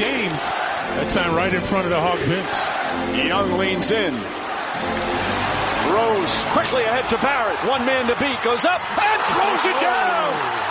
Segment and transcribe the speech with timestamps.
[0.00, 2.48] That time right in front of the Hawk bench.
[3.20, 4.16] Young leans in.
[5.92, 7.60] Rose quickly ahead to Barrett.
[7.68, 8.40] One man to beat.
[8.40, 10.30] Goes up and throws it down.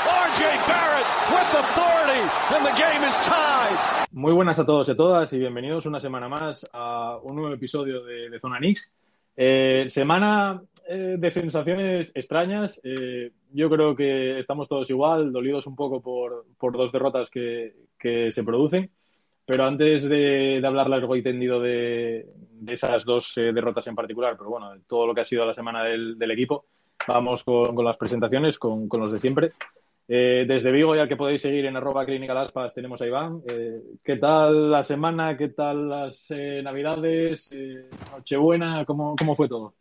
[0.09, 4.07] RJ Barrett with authority and the game is tied.
[4.11, 7.53] Muy buenas a todos y a todas y bienvenidos una semana más a un nuevo
[7.53, 8.91] episodio de, de Zona Knicks.
[9.37, 12.81] Eh, semana eh, de sensaciones extrañas.
[12.83, 17.75] Eh, yo creo que estamos todos igual, dolidos un poco por, por dos derrotas que,
[17.99, 18.89] que se producen.
[19.49, 22.23] Pero antes de, de hablar largo y tendido de,
[22.67, 25.83] esas dos eh, derrotas en particular, pero bueno, todo lo que ha sido la semana
[25.85, 26.65] del, equipo,
[27.07, 29.53] vamos con, las presentaciones, con, los de siempre.
[30.07, 33.41] Eh, desde Vigo, ya que podéis seguir en arroba Clínica Laspas, tenemos a Iván.
[33.51, 35.35] Eh, ¿Qué tal la semana?
[35.35, 37.49] ¿Qué tal las eh, Navidades?
[38.11, 39.73] Nochebuena, ¿cómo, ¿cómo fue todo?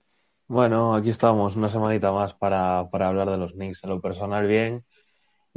[0.46, 3.84] Bueno, aquí estamos, una semanita más para, para hablar de los Knicks.
[3.84, 4.82] En lo personal, bien.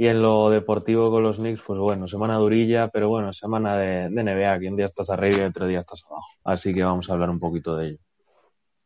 [0.01, 4.09] Y en lo deportivo con los Knicks, pues bueno, semana durilla, pero bueno, semana de,
[4.09, 6.25] de NBA, que un día estás arriba y otro día estás abajo.
[6.43, 7.97] Así que vamos a hablar un poquito de ello.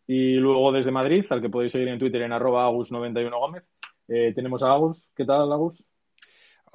[0.07, 3.63] Y luego desde Madrid, al que podéis seguir en Twitter en arroba agus91 Gómez,
[4.09, 5.07] eh, tenemos a Agus.
[5.15, 5.81] ¿Qué tal, Agus?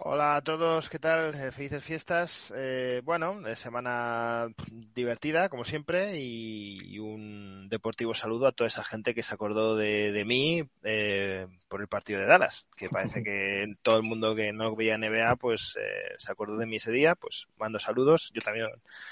[0.03, 1.35] Hola a todos, ¿qué tal?
[1.35, 2.55] Eh, felices fiestas.
[2.57, 4.49] Eh, bueno, semana
[4.95, 9.77] divertida, como siempre, y, y, un deportivo saludo a toda esa gente que se acordó
[9.77, 14.35] de, de mí eh, por el partido de Dallas, que parece que todo el mundo
[14.35, 18.31] que no veía NBA, pues eh, se acordó de mí ese día, pues mando saludos.
[18.33, 18.69] Yo también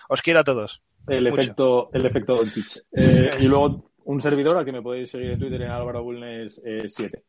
[0.08, 0.80] os quiero a todos.
[1.06, 1.42] El Mucho.
[1.42, 2.82] efecto, el efecto Doncic.
[2.92, 6.62] Eh, y luego un servidor al que me podéis seguir en Twitter en Álvaro Bulnes
[6.64, 7.22] 7.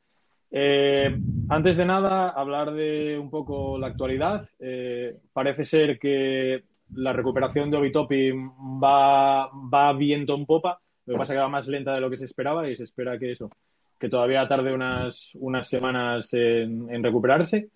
[0.51, 1.15] Eh,
[1.49, 4.47] antes de nada, hablar de un poco la actualidad.
[4.59, 6.63] Eh, parece ser que
[6.95, 10.79] la recuperación de Obitopi va, va viento en popa.
[11.05, 12.83] Lo que pasa es que va más lenta de lo que se esperaba y se
[12.83, 13.49] espera que eso,
[13.97, 17.69] que todavía tarde unas, unas semanas en, recuperarse.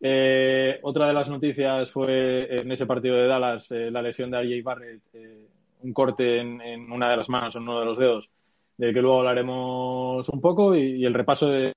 [0.00, 4.40] Eh, otra de las noticias fue en ese partido de Dallas eh, la lesión de
[4.40, 5.48] RJ Barrett, eh,
[5.82, 8.30] un corte en, una de las manos, en uno de los dedos,
[8.76, 11.72] del que luego hablaremos un poco y el repaso de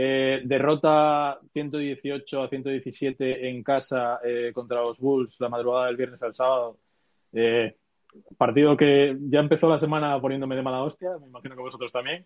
[0.00, 6.22] eh, derrota 118 a 117 en casa eh, contra los Bulls la madrugada del viernes
[6.22, 6.78] al sábado.
[7.32, 7.74] Eh,
[8.36, 12.24] partido que ya empezó la semana poniéndome de mala hostia, me imagino que vosotros también.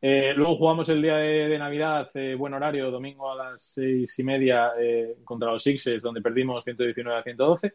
[0.00, 4.72] Luego jugamos el día de, Navidad, buen horario, domingo a las seis y media
[5.24, 7.74] contra los Sixers, donde perdimos 119 a 112.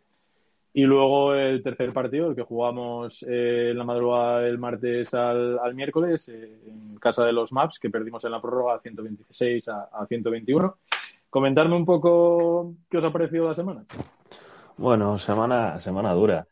[0.78, 5.74] Y luego el tercer partido, el que jugamos eh, en la madrugada del martes al,
[5.74, 10.06] miércoles, eh, en casa de los Maps, que perdimos en la prórroga 126 a, a
[10.06, 10.75] 121.
[11.30, 13.86] Comentarme un poco qué os ha parecido la semana.
[14.75, 16.46] Bueno, semana, semana dura,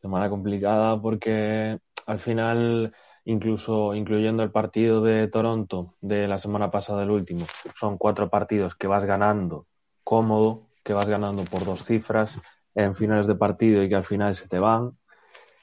[0.00, 2.94] semana complicada porque al final,
[3.26, 7.44] incluso incluyendo el partido de Toronto de la semana pasada, el último,
[7.78, 9.66] son cuatro partidos que vas ganando
[10.02, 12.40] cómodo, que vas ganando por dos cifras
[12.76, 14.92] en finales de partido y que al final se te van.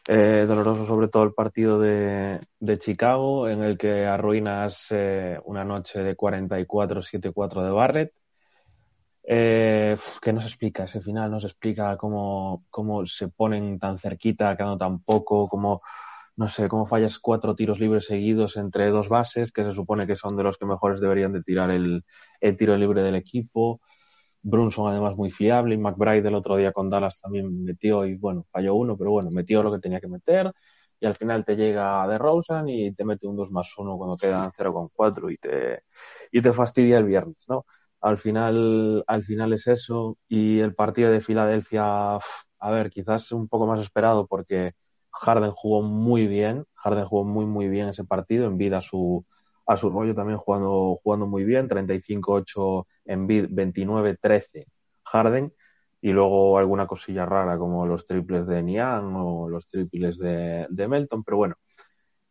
[0.08, 5.64] Eh, doloroso sobre todo el partido de, de, Chicago, en el que arruinas eh, una
[5.64, 8.14] noche de 44-7-4 de Barrett.
[9.26, 13.98] Eh, que no se explica ese final, no se explica cómo, cómo se ponen tan
[13.98, 15.82] cerquita, quedando tan poco, cómo,
[16.36, 20.18] no sé, cómo fallas cuatro tiros libres seguidos entre dos bases, que se supone que
[20.18, 22.04] son de los que mejores deberían de tirar el,
[22.42, 23.80] el tiro libre del equipo.
[24.44, 28.46] Brunson además muy fiable y McBride el otro día con Dallas también metió y bueno,
[28.52, 30.52] falló uno, pero bueno, metió lo que tenía que meter
[31.00, 34.18] y al final te llega de Rosen y te mete un 2 más 1 cuando
[34.18, 35.84] quedan 0,4 y te,
[36.32, 37.66] y te fastidia el viernes, ¿no?
[38.02, 43.48] Al final, al final es eso y el partido de Filadelfia, a ver, quizás un
[43.48, 44.74] poco más esperado porque
[45.12, 49.26] Harden jugó muy bien, Harden jugó muy muy bien ese partido en vida su,
[49.66, 54.66] a su rollo también jugando, jugando muy bien, 35-8 en bid, 29-13
[55.04, 55.54] Harden,
[56.02, 60.88] y luego alguna cosilla rara como los triples de Niang o los triples de, de
[60.88, 61.56] Melton, pero bueno,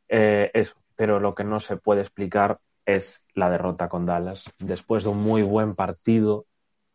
[0.08, 0.74] eh, eso.
[0.94, 4.52] Pero lo que no se puede explicar es la derrota con Dallas.
[4.58, 6.44] Después de un muy buen partido,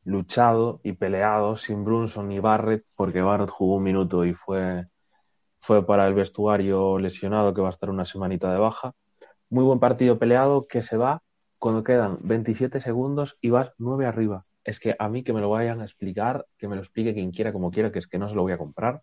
[0.04, 4.86] luchado y peleado, sin Brunson ni Barrett, porque Barrett jugó un minuto y fue,
[5.60, 8.94] fue para el vestuario lesionado que va a estar una semanita de baja
[9.50, 11.22] muy buen partido peleado que se va
[11.60, 15.50] cuando quedan 27 segundos y vas 9 arriba es que a mí que me lo
[15.50, 18.28] vayan a explicar, que me lo explique quien quiera como quiera, que es que no
[18.28, 19.02] se lo voy a comprar.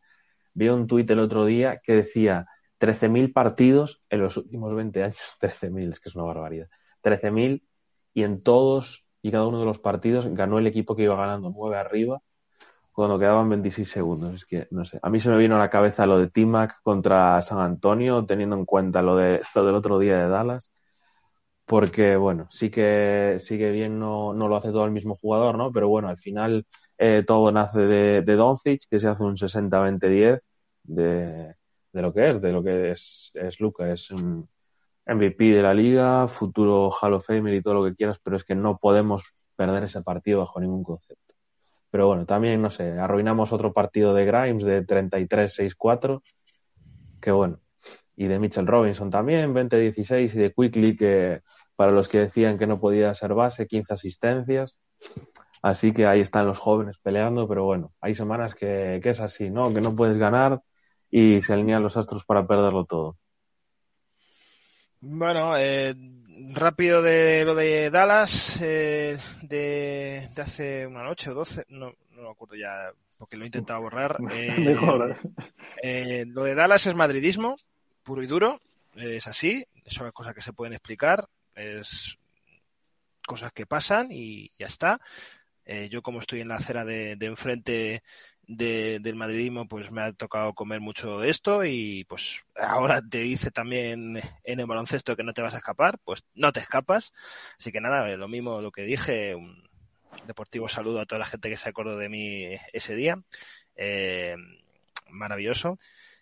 [0.52, 2.46] Vi un tuit el otro día que decía
[2.78, 6.68] 13.000 partidos en los últimos 20 años, 13.000, es que es una barbaridad.
[7.02, 7.66] 13.000
[8.12, 11.50] y en todos y cada uno de los partidos ganó el equipo que iba ganando
[11.50, 12.20] 9 arriba
[12.94, 14.34] cuando quedaban 26 segundos.
[14.34, 16.80] Es que, no sé, a mí se me vino a la cabeza lo de T-Mac
[16.82, 20.70] contra San Antonio, teniendo en cuenta lo, de, lo del otro día de Dallas,
[21.66, 25.56] porque, bueno, sí que, sí que bien no, no lo hace todo el mismo jugador,
[25.58, 25.72] ¿no?
[25.72, 26.66] Pero bueno, al final
[26.98, 30.40] eh, todo nace de, de Doncic, que se hace un 60-20-10
[30.84, 31.54] de,
[31.92, 34.48] de lo que es, de lo que es, es Luca, es un
[35.06, 38.44] MVP de la liga, futuro Hall of Famer y todo lo que quieras, pero es
[38.44, 39.24] que no podemos
[39.56, 41.23] perder ese partido bajo ningún concepto.
[41.94, 46.22] Pero bueno, también, no sé, arruinamos otro partido de Grimes de 33-6-4,
[47.20, 47.60] que bueno,
[48.16, 51.42] y de Mitchell Robinson también, 20-16, y de Quickly, que
[51.76, 54.80] para los que decían que no podía ser base, 15 asistencias.
[55.62, 59.48] Así que ahí están los jóvenes peleando, pero bueno, hay semanas que, que es así,
[59.48, 59.72] ¿no?
[59.72, 60.62] Que no puedes ganar
[61.12, 63.18] y se alinean los astros para perderlo todo.
[65.00, 65.94] Bueno, eh,
[66.52, 72.22] rápido de lo de Dallas, eh, de, de, hace una noche o doce, no, no
[72.22, 74.18] me acuerdo ya, porque lo he intentado borrar.
[75.82, 77.56] Eh, eh, lo de Dallas es madridismo,
[78.02, 78.60] puro y duro,
[78.94, 82.18] es así, son cosas que se pueden explicar, es
[83.26, 85.00] cosas que pasan y ya está.
[85.66, 88.02] Eh, yo como estoy en la acera de, de enfrente
[88.46, 93.50] de, del madridismo, pues me ha tocado comer mucho esto y pues ahora te dice
[93.50, 97.12] también en el baloncesto que no te vas a escapar, pues no te escapas.
[97.58, 99.62] Así que nada, lo mismo lo que dije, un
[100.26, 103.20] deportivo saludo a toda la gente que se acordó de mí ese día.
[103.76, 104.36] Eh,
[105.10, 105.78] maravilloso.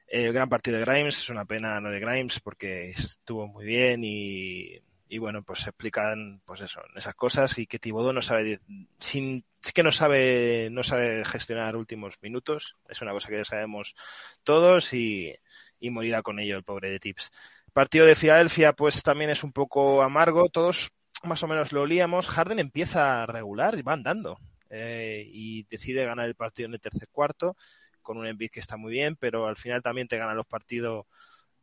[0.07, 4.03] El gran partido de Grimes, es una pena no de Grimes porque estuvo muy bien
[4.05, 4.79] y
[5.13, 8.61] y bueno, pues se explican pues eso, esas cosas y que Tibodó no sabe
[8.99, 9.45] sin
[9.75, 13.95] que no sabe no sabe gestionar últimos minutos, es una cosa que ya sabemos
[14.43, 15.35] todos y,
[15.79, 17.31] y morirá con ello el pobre de Tips.
[17.75, 20.93] partido de Filadelfia pues también es un poco amargo, todos
[21.25, 24.39] más o menos lo olíamos, Harden empieza a regular y va andando
[24.71, 27.55] eh, y decide ganar el partido en el tercer cuarto
[28.01, 31.05] con un Embiid que está muy bien, pero al final también te gana los partidos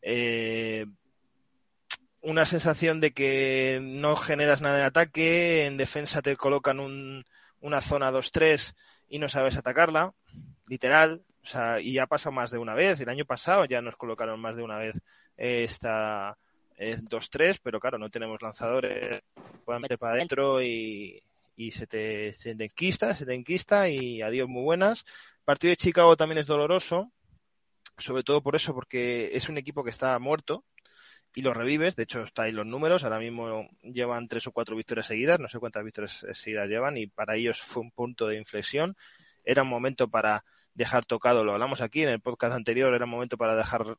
[0.03, 0.85] eh,
[2.21, 7.25] una sensación de que no generas nada en ataque, en defensa te colocan un,
[7.61, 8.73] una zona 2-3
[9.09, 10.13] y no sabes atacarla,
[10.67, 13.81] literal, o sea, y ya ha pasado más de una vez, el año pasado ya
[13.81, 14.95] nos colocaron más de una vez
[15.37, 16.37] esta
[16.77, 19.21] eh, 2-3, pero claro, no tenemos lanzadores,
[19.65, 21.21] pueden meter para adentro y,
[21.55, 25.05] y se te, se te enquista, se te enquista y adiós muy buenas.
[25.43, 27.11] Partido de Chicago también es doloroso,
[27.97, 30.63] sobre todo por eso, porque es un equipo que está muerto,
[31.35, 31.95] y lo revives.
[31.95, 33.03] De hecho, está ahí los números.
[33.03, 35.39] Ahora mismo llevan tres o cuatro victorias seguidas.
[35.39, 38.95] No sé cuántas victorias seguidas llevan y para ellos fue un punto de inflexión.
[39.43, 40.43] Era un momento para
[40.73, 43.97] dejar tocado, lo hablamos aquí en el podcast anterior, era un momento para dejar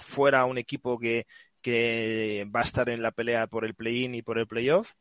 [0.00, 1.26] fuera a un equipo que,
[1.62, 4.92] que va a estar en la pelea por el play-in y por el playoff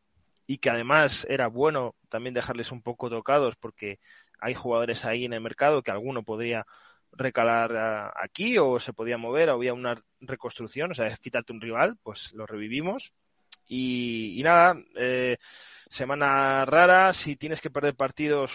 [0.47, 3.99] y que además era bueno también dejarles un poco tocados porque
[4.39, 6.65] hay jugadores ahí en el mercado que alguno podría
[7.15, 11.61] recalar aquí o se podía mover, o había una reconstrucción, o sea, es quitarte un
[11.61, 13.13] rival, pues lo revivimos.
[13.67, 15.37] Y, nada, eh,
[15.89, 18.51] semana rara, si tienes que perder partidos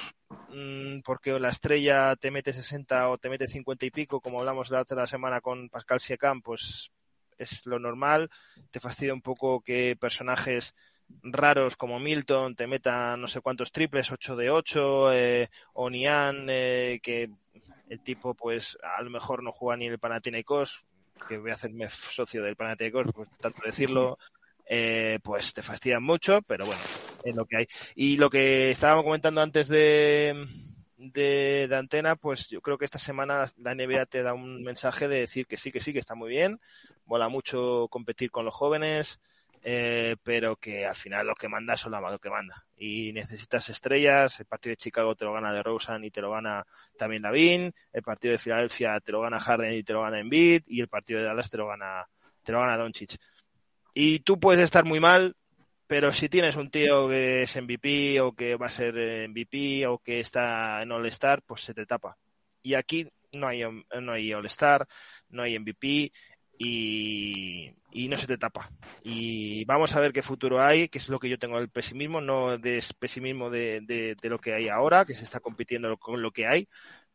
[0.50, 4.70] mmm, porque la estrella te mete 60 o te mete 50 y pico, como hablamos
[4.70, 6.90] la otra semana con Pascal Siakam, pues
[7.38, 8.30] es lo normal.
[8.70, 10.74] Te fastidia un poco que personajes
[11.22, 16.46] raros como Milton te metan no sé cuántos triples, 8 de 8, eh, o Nian,
[16.48, 17.30] eh, que
[17.90, 20.84] el tipo pues a lo mejor no juega ni el Panathinaikos,
[21.28, 24.16] que voy a hacerme socio del Panathinaikos, pues tanto decirlo,
[24.64, 26.80] eh, pues te fastidian mucho, pero bueno,
[27.24, 27.66] es lo que hay.
[27.96, 30.46] Y lo que estábamos comentando antes de,
[30.96, 35.08] de, de, antena, pues yo creo que esta semana la NBA te da un mensaje
[35.08, 36.60] de decir que sí, que sí, que está muy bien,
[37.06, 39.20] mola mucho competir con los jóvenes,
[39.62, 42.64] eh, pero que al final lo que manda es lo que manda.
[42.76, 46.30] Y necesitas estrellas, el partido de Chicago te lo gana de Rosen y te lo
[46.30, 46.64] gana
[46.96, 50.62] también Lavin, el partido de Filadelfia te lo gana Harden y te lo gana Embiid,
[50.66, 52.08] y el partido de Dallas te lo gana,
[52.42, 53.16] te lo gana Doncic.
[53.92, 55.36] Y tú puedes estar muy mal,
[55.86, 59.98] pero si tienes un tío que es MVP o que va a ser MVP o
[59.98, 62.16] que está en All-Star, pues se te tapa.
[62.62, 63.62] Y aquí no hay,
[64.00, 64.86] no hay All-Star,
[65.30, 66.12] no hay MVP,
[66.62, 68.70] y, no se te tapa.
[69.02, 72.20] Y vamos a ver qué futuro hay, que es lo que yo tengo el pesimismo,
[72.20, 76.30] no de pesimismo de, de, lo que hay ahora, que se está compitiendo con lo
[76.30, 76.68] que hay,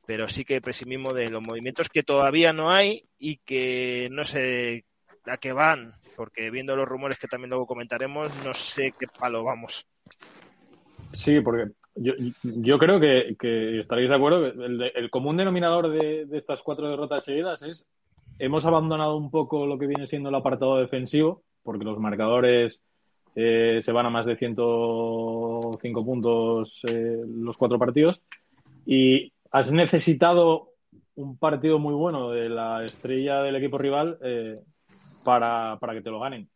[0.08, 4.86] pero sí que pesimismo de los movimientos que todavía no hay y que no sé
[5.26, 9.44] a qué van, porque viendo los rumores que también luego comentaremos, no sé qué palo
[9.44, 9.86] vamos.
[11.14, 14.48] Sí, porque yo, creo que, estaréis de acuerdo.
[14.48, 17.86] El, el común denominador de, estas cuatro derrotas seguidas es
[18.40, 22.82] hemos abandonado un poco lo que viene siendo el apartado defensivo, porque los marcadores
[23.36, 28.22] eh, se van a más de 105 puntos eh, los cuatro partidos.
[28.86, 30.70] Y has necesitado
[31.16, 34.56] un partido muy bueno de la estrella del equipo rival eh,
[35.24, 36.50] para, para, que te lo ganen.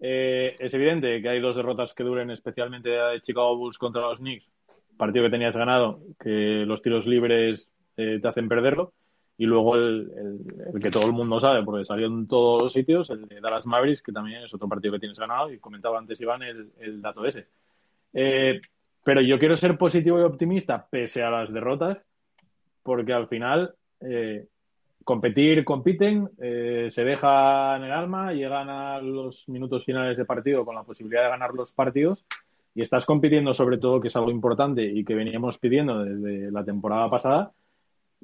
[0.00, 4.50] es evidente que hay dos derrotas que duren, especialmente de Chicago Bulls contra los Knicks,
[4.96, 8.92] partido que tenías ganado, que los tiros libres te hacen perderlo
[9.36, 10.10] y luego el,
[10.80, 14.02] que todo el mundo sabe, porque salió en todos los sitios, el de Dallas Mavericks,
[14.02, 17.24] que también es otro partido que tienes ganado, y comentaba antes Iván el, el dato
[17.24, 17.48] ese.
[18.12, 18.60] Eh,
[19.02, 22.02] pero yo quiero ser positivo y optimista pese a las derrotas,
[22.82, 24.46] porque al final eh,
[25.04, 30.74] competir, compiten, eh, se dejan el alma, llegan a los minutos finales de partido con
[30.74, 32.24] la posibilidad de ganar los partidos
[32.74, 36.64] y estás compitiendo sobre todo, que es algo importante y que veníamos pidiendo desde la
[36.64, 37.52] temporada pasada,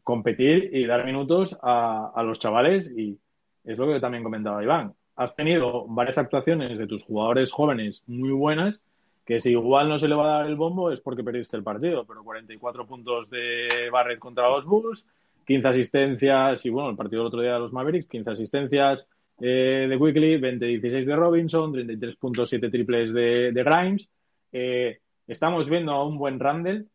[0.02, 3.19] competir y dar minutos a, los chavales y
[3.64, 4.95] es lo que también comentaba Iván.
[5.16, 8.83] Has tenido varias actuaciones de tus jugadores jóvenes muy buenas
[9.25, 11.62] que si igual no se le va a dar el bombo es porque perdiste el
[11.62, 15.07] partido, pero 44 puntos de Barrett contra los Bulls,
[15.47, 19.07] 15 asistencias y bueno, el partido del otro día de los Mavericks, 15 asistencias
[19.40, 24.09] eh, de Quickly, 20-16 de Robinson, 33.7 triples de, Grimes.
[24.52, 26.88] Eh, estamos viendo a un buen Randall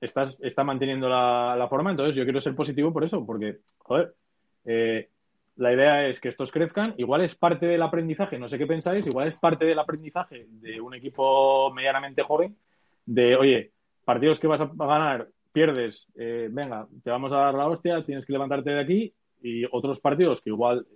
[0.00, 4.14] está manteniendo la, forma, entonces yo quiero ser positivo por eso, porque, joder,
[4.64, 5.08] eh,
[5.56, 9.06] la idea es que estos crezcan, igual es parte del aprendizaje, no sé qué pensáis,
[9.06, 12.56] igual es parte del aprendizaje de un equipo medianamente joven,
[13.06, 13.72] de, oye,
[14.04, 18.26] partidos que vas a ganar, pierdes, eh, venga, te vamos a dar la hostia, tienes
[18.26, 20.86] que levantarte de aquí, y otros partidos que igual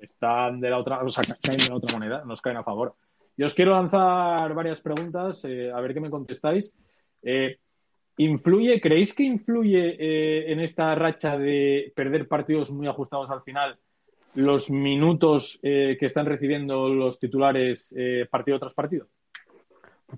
[0.00, 2.94] están de la otra, o sea, caen de la otra moneda, nos caen a favor.
[3.36, 6.72] Yo os quiero lanzar varias preguntas, eh, a ver qué me contestáis.
[7.22, 7.58] Eh,
[8.18, 13.78] ¿Influye, creéis que influye eh, en esta racha de perder partidos muy ajustados al final
[14.34, 19.06] los minutos eh, que están recibiendo los titulares eh, partido tras partido?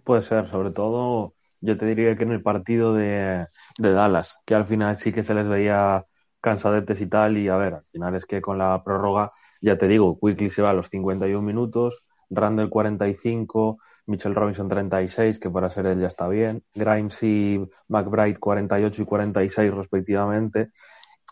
[0.02, 3.44] Puede ser, sobre todo yo te diría que en el partido de,
[3.78, 6.06] de Dallas, que al final sí que se les veía
[6.40, 9.30] cansadetes y tal, y a ver, al final es que con la prórroga,
[9.60, 15.38] ya te digo, Quickly se va a los 51 minutos, Randall 45, Mitchell Robinson 36,
[15.38, 20.70] que para ser él ya está bien, Grimes y McBride 48 y 46 respectivamente.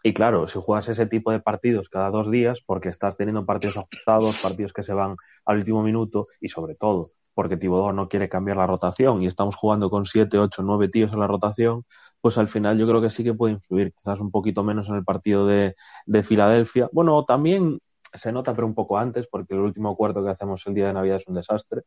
[0.03, 3.77] Y claro, si juegas ese tipo de partidos cada dos días, porque estás teniendo partidos
[3.79, 8.29] ajustados, partidos que se van al último minuto y sobre todo porque Tibodó no quiere
[8.29, 11.85] cambiar la rotación y estamos jugando con 7, 8, 9 tíos en la rotación,
[12.21, 14.97] pues al final yo creo que sí que puede influir, quizás un poquito menos en
[14.97, 16.89] el partido de, de Filadelfia.
[16.91, 17.79] Bueno, también
[18.13, 20.95] se nota, pero un poco antes, porque el último cuarto que hacemos el día de
[20.95, 21.83] Navidad es un desastre,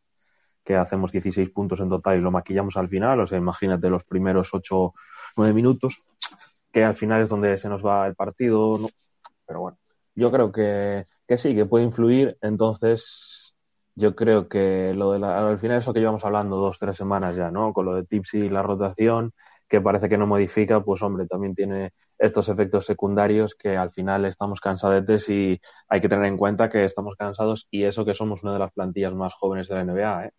[0.64, 4.04] que hacemos 16 puntos en total y lo maquillamos al final, o sea, imagínate los
[4.04, 4.94] primeros 8,
[5.38, 6.04] 9 minutos,
[6.72, 8.90] que al final es donde se nos va el partido,
[9.46, 9.78] pero bueno,
[10.16, 13.56] yo creo que, que sí, que puede influir, entonces
[13.96, 16.96] yo creo que lo de la, al final es lo que llevamos hablando dos, tres
[16.96, 17.74] semanas ya, ¿no?
[17.74, 19.34] Con lo de Tipsy y la rotación,
[19.68, 24.26] que parece que no modifica, pues hombre, también tiene estos efectos secundarios que al final
[24.26, 28.44] estamos cansadetes y hay que tener en cuenta que estamos cansados y eso que somos
[28.44, 30.32] una de las plantillas más jóvenes de la NBA, ¿eh?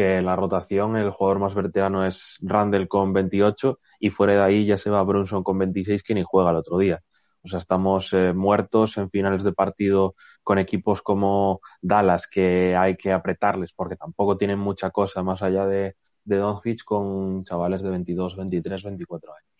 [0.00, 4.64] Que la rotación el jugador más veterano es Randall con 28 y fuera de ahí
[4.64, 7.02] ya se va Brunson con 26 que ni juega el otro día.
[7.42, 12.96] O sea, estamos eh, muertos en finales de partido con equipos como Dallas que hay
[12.96, 17.90] que apretarles porque tampoco tienen mucha cosa más allá de, de Doncic con chavales de
[17.90, 19.50] 22, 23, 24 años.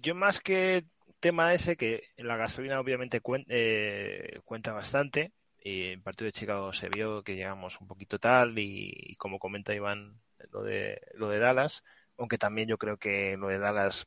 [0.00, 0.86] Yo más que
[1.20, 6.88] tema ese, que la gasolina obviamente eh, cuenta bastante, en el partido de Chicago se
[6.88, 11.82] vio que llegamos un poquito tal y, como comenta Iván lo de lo de Dallas
[12.18, 14.06] aunque también yo creo que lo de Dallas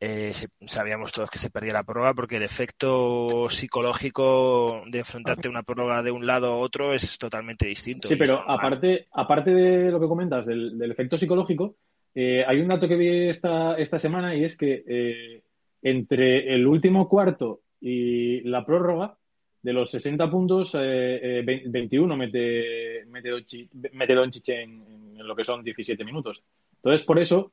[0.00, 0.32] eh,
[0.66, 5.62] sabíamos todos que se perdía la prórroga porque el efecto psicológico de enfrentarte a una
[5.62, 8.08] prórroga de un lado a otro es totalmente distinto.
[8.08, 11.76] Sí, pero aparte, aparte de lo que comentas del efecto psicológico,
[12.14, 15.42] eh, hay un dato que vi esta, esta semana y es que eh,
[15.82, 19.16] entre el último cuarto y la prórroga,
[19.64, 26.04] de los 60 puntos, 21 eh, mete, mete, Doncic en, en, lo que son 17
[26.04, 26.44] minutos.
[26.76, 27.52] Entonces, por eso,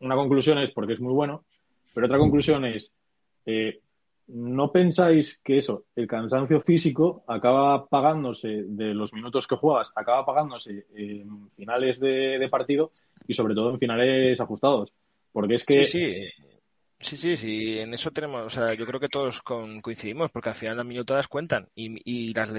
[0.00, 1.46] una conclusión es porque es muy bueno,
[1.94, 2.92] pero otra conclusión es,
[4.26, 10.26] ¿no pensáis que eso, el cansancio físico acaba pagándose de los minutos que juegas, acaba
[10.26, 12.92] pagándose en finales de, partido
[13.26, 14.92] y sobre todo en finales ajustados?
[15.32, 15.84] Porque es que...
[15.84, 16.26] Sí, sí.
[17.00, 20.76] Sí, sí, en eso tenemos, o sea, yo creo que todos coincidimos, porque al final
[20.76, 22.52] las minutadas cuentan y, y, las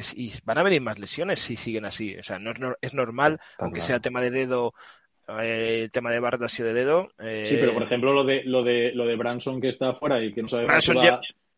[0.43, 2.15] van a venir más lesiones si siguen así.
[2.17, 4.73] O sea, no es, normal, aunque sea tema de dedo,
[5.27, 7.09] el tema de Barrett ha sido de dedo.
[7.43, 10.33] Sí, pero por ejemplo lo de lo de lo de Branson que está afuera y
[10.33, 10.65] que no sabe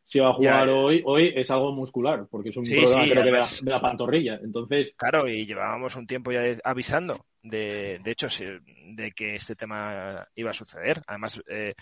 [0.05, 3.31] si va, a jugar hoy, hoy es algo muscular, porque es un problema creo que
[3.31, 4.39] de, la, pantorrilla.
[4.43, 10.27] Entonces, claro, y llevábamos un tiempo ya avisando de, de hecho, de que este tema
[10.35, 11.01] iba a suceder.
[11.05, 11.75] Además, eh,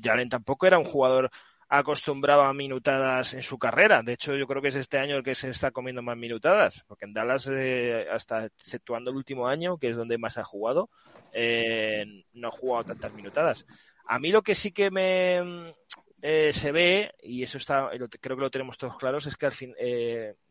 [0.00, 1.30] Jalen tampoco era un jugador
[1.68, 4.02] acostumbrado a minutadas en su carrera.
[4.02, 6.82] De hecho, yo creo que es este año el que se está comiendo más minutadas,
[6.86, 10.88] porque en Dallas, eh, hasta exceptuando el último año, que es donde más ha jugado,
[11.32, 13.66] eh, no ha jugado tantas minutadas.
[14.06, 15.74] A mí lo que sí que me
[16.22, 19.52] eh, se ve, y eso está, creo que lo tenemos todos claros, es que al
[19.52, 19.74] fin,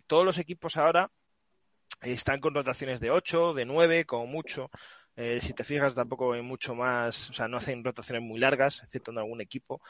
[0.05, 1.09] todos los equipos ahora
[2.01, 4.69] están con rotaciones de 8, de 9, como mucho.
[5.15, 9.11] si te fijas, tampoco hay mucho más, o sea, no hacen rotaciones muy largas, excepto
[9.11, 9.81] en algún equipo.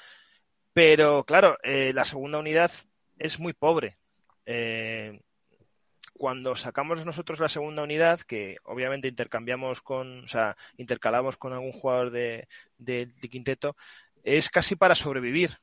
[0.77, 2.71] Pero claro, eh, la segunda unidad
[3.17, 3.97] es muy pobre.
[4.45, 5.19] Eh,
[6.13, 11.71] cuando sacamos nosotros la segunda unidad, que obviamente intercambiamos con, o sea, intercalamos con algún
[11.71, 12.47] jugador de,
[13.31, 13.75] quinteto,
[14.21, 15.57] es casi para sobrevivir.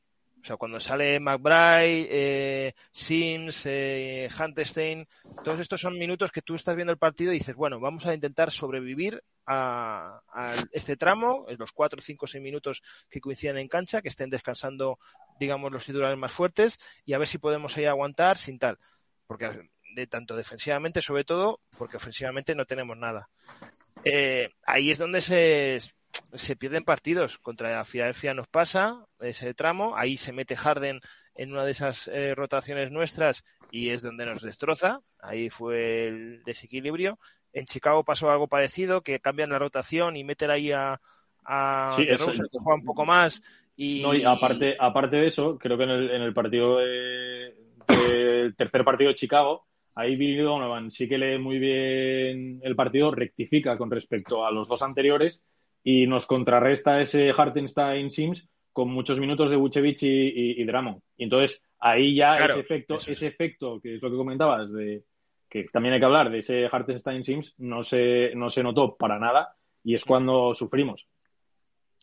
[0.44, 5.08] O sea, cuando sale McBride, eh, Sims, eh, Huntestein,
[5.42, 8.12] todos estos son minutos que tú estás viendo el partido y dices, bueno, vamos a
[8.12, 10.20] intentar sobrevivir a,
[10.70, 14.98] este tramo, los cuatro, cinco, seis minutos que coinciden en cancha, que estén descansando,
[15.40, 18.78] digamos, los titulares más fuertes y a ver si podemos ahí aguantar sin tal.
[19.26, 23.30] Porque de tanto defensivamente, sobre todo, porque ofensivamente no tenemos nada.
[24.04, 25.80] Eh, ahí es donde se,
[26.32, 27.38] se pierden partidos.
[27.38, 31.00] Contra Filadelfia nos pasa ese tramo, ahí se mete Harden
[31.34, 35.00] en una de esas eh, rotaciones nuestras y es donde nos destroza.
[35.20, 37.18] Ahí fue el desequilibrio.
[37.52, 41.00] En Chicago pasó algo parecido, que cambian la rotación y meten ahí a,
[41.44, 43.42] a que juega un poco más.
[43.76, 44.04] Y...
[44.24, 49.16] aparte, aparte de eso, creo que en el, en el partido del tercer partido de
[49.16, 49.66] Chicago,
[49.96, 54.68] ahí Billy Donovan sí que lee muy bien el partido, rectifica con respecto a los
[54.68, 55.42] dos anteriores
[55.84, 61.00] y nos contrarresta ese Hartenstein Sims con muchos minutos de Vucevic y, y, Dramon.
[61.16, 65.04] Y entonces ahí ya ese efecto, ese efecto, que es lo que comentabas, de
[65.48, 69.20] que también hay que hablar de ese Hartenstein Sims, no se, no se notó para
[69.20, 71.06] nada y es cuando sufrimos.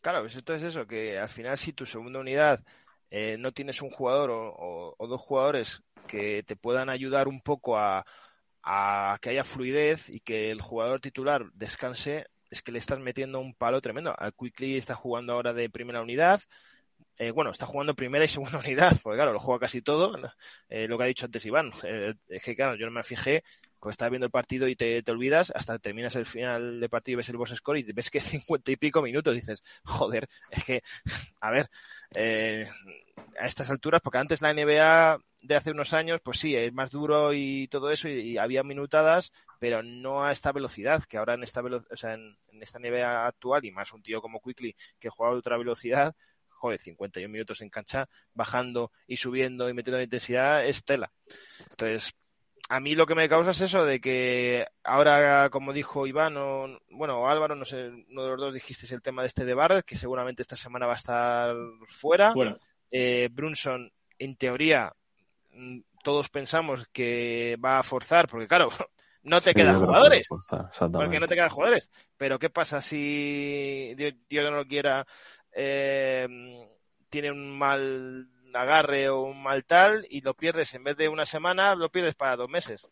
[0.02, 2.63] Claro, pues esto es eso, que al final si tu segunda unidad
[3.10, 7.78] eh, no tienes un jugador o, o, dos jugadores que te puedan ayudar un poco
[7.78, 8.06] a,
[8.63, 13.40] a que haya fluidez y que el jugador titular descanse, es que le estás metiendo
[13.40, 14.14] un palo tremendo.
[14.18, 16.42] A Quickly está jugando ahora de primera unidad.
[17.18, 20.14] Eh, bueno, está jugando primera y segunda unidad, porque claro, lo juega casi todo.
[20.70, 21.72] Eh, lo que ha dicho antes Iván.
[21.84, 23.44] Eh, es que claro, yo no me fijé,
[23.80, 27.16] pues estás viendo el partido y te, te, olvidas, hasta terminas el final del partido
[27.16, 29.34] y ves el boss score y ves que cincuenta y pico minutos.
[29.34, 30.84] dices, joder, es que,
[31.40, 31.70] a ver,
[33.40, 36.92] a estas alturas, porque antes la NBA de hace unos años, pues sí, es más
[36.92, 41.43] duro y todo eso, y, había minutadas, pero no a esta velocidad, que ahora en
[41.43, 45.34] esta o sea, en, esta NBA actual, y más un tío como Quickly, que juega
[45.34, 46.15] de otra velocidad,
[46.47, 51.12] joder, 51 minutos en cancha, bajando y subiendo y metiendo intensidad, es tela.
[51.69, 52.12] Entonces,
[52.69, 56.80] a mí lo que me causa es eso de que ahora, como dijo Iván, o,
[56.89, 59.86] bueno, Álvaro, no sé, uno de los dos dijisteis el tema de este de Barrett,
[59.86, 61.56] que seguramente esta semana va a estar
[61.88, 62.34] fuera.
[62.34, 62.58] Bueno.
[62.89, 64.91] Eh, Brunson, en teoría,
[65.52, 68.71] mm, todos pensamos que va a forzar, porque claro,
[69.23, 70.27] no te quedan jugadores.
[70.91, 71.89] porque no te quedan jugadores.
[72.17, 75.05] Pero ¿qué pasa si Dios, no lo quiera,
[75.51, 76.27] eh,
[77.10, 81.25] tiene un mal agarre o un mal tal y lo pierdes en vez de una
[81.25, 82.88] semana, lo pierdes para dos meses?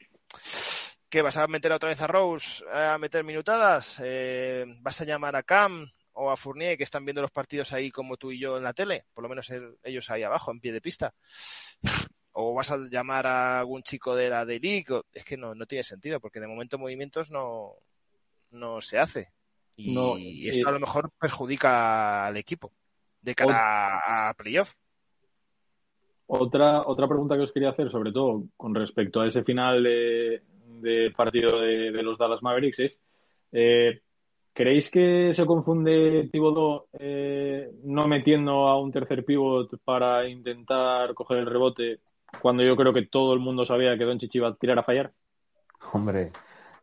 [1.10, 4.02] ¿Qué vas a meter otra vez a Rose a meter minutadas?
[4.04, 5.92] Eh, ¿Vas a llamar a Cam?
[6.22, 8.74] o a Fournier que están viendo los partidos ahí como tú y yo en la
[8.74, 9.50] tele, por lo menos
[9.84, 11.14] ellos ahí abajo, en pie de pista.
[12.34, 15.66] O vas a llamar a algún chico de la de League, es que no, no
[15.66, 17.74] tiene sentido, porque de momento movimientos no,
[18.52, 19.30] no se hace.
[19.76, 22.74] Y, esto a lo eh, mejor perjudica al equipo
[23.22, 24.74] de cara a, playoff.
[26.28, 31.14] Otra, otra pregunta que os quería hacer, sobre todo con respecto a ese final de,
[31.16, 33.02] partido de, los Dallas Mavericks, es
[33.52, 34.02] eh,
[34.60, 41.38] ¿Creéis que se confunde Thibodeau eh, no metiendo a un tercer pivot para intentar coger
[41.38, 42.02] el rebote
[42.42, 45.12] cuando yo creo que todo el mundo sabía que Don iba a tirar a fallar?
[45.94, 46.32] Hombre,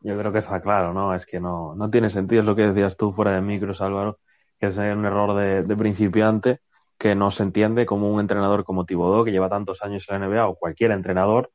[0.01, 1.15] yo creo que está claro, ¿no?
[1.15, 4.19] Es que no, no tiene sentido, es lo que decías tú fuera de micros, Álvaro,
[4.59, 6.61] que es un error de, principiante
[6.99, 10.27] que no se entiende como un entrenador como Thibodeau, que lleva tantos años en la
[10.27, 11.51] NBA, o cualquier entrenador,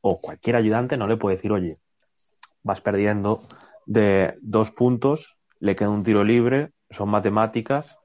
[0.00, 1.78] o cualquier ayudante, no le puede decir, oye,
[2.62, 3.40] vas perdiendo
[3.86, 7.98] de dos puntos, le queda un tiro libre, son matemáticas,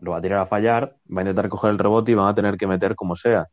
[0.00, 2.34] lo va a tirar a fallar, va a intentar coger el rebote y van a
[2.34, 3.48] tener que meter como sea.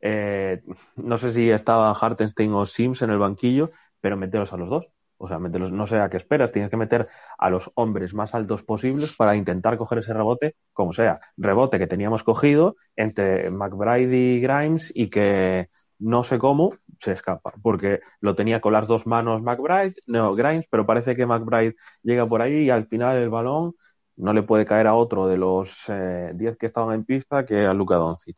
[0.00, 0.62] Eh,
[0.96, 4.86] no sé si estaba Hartenstein o Sims en el banquillo, pero meteros a los dos.
[5.18, 8.34] O sea, mételos, no sé a qué esperas, tienes que meter a los hombres más
[8.34, 11.20] altos posibles para intentar coger ese rebote, como sea.
[11.38, 17.52] Rebote que teníamos cogido entre McBride y Grimes y que no sé cómo se escapa,
[17.62, 22.26] porque lo tenía con las dos manos McBride, no Grimes, pero parece que McBride llega
[22.26, 23.72] por ahí y al final el balón
[24.16, 27.66] no le puede caer a otro de los 10 eh, que estaban en pista que
[27.66, 28.36] a Luka Doncic.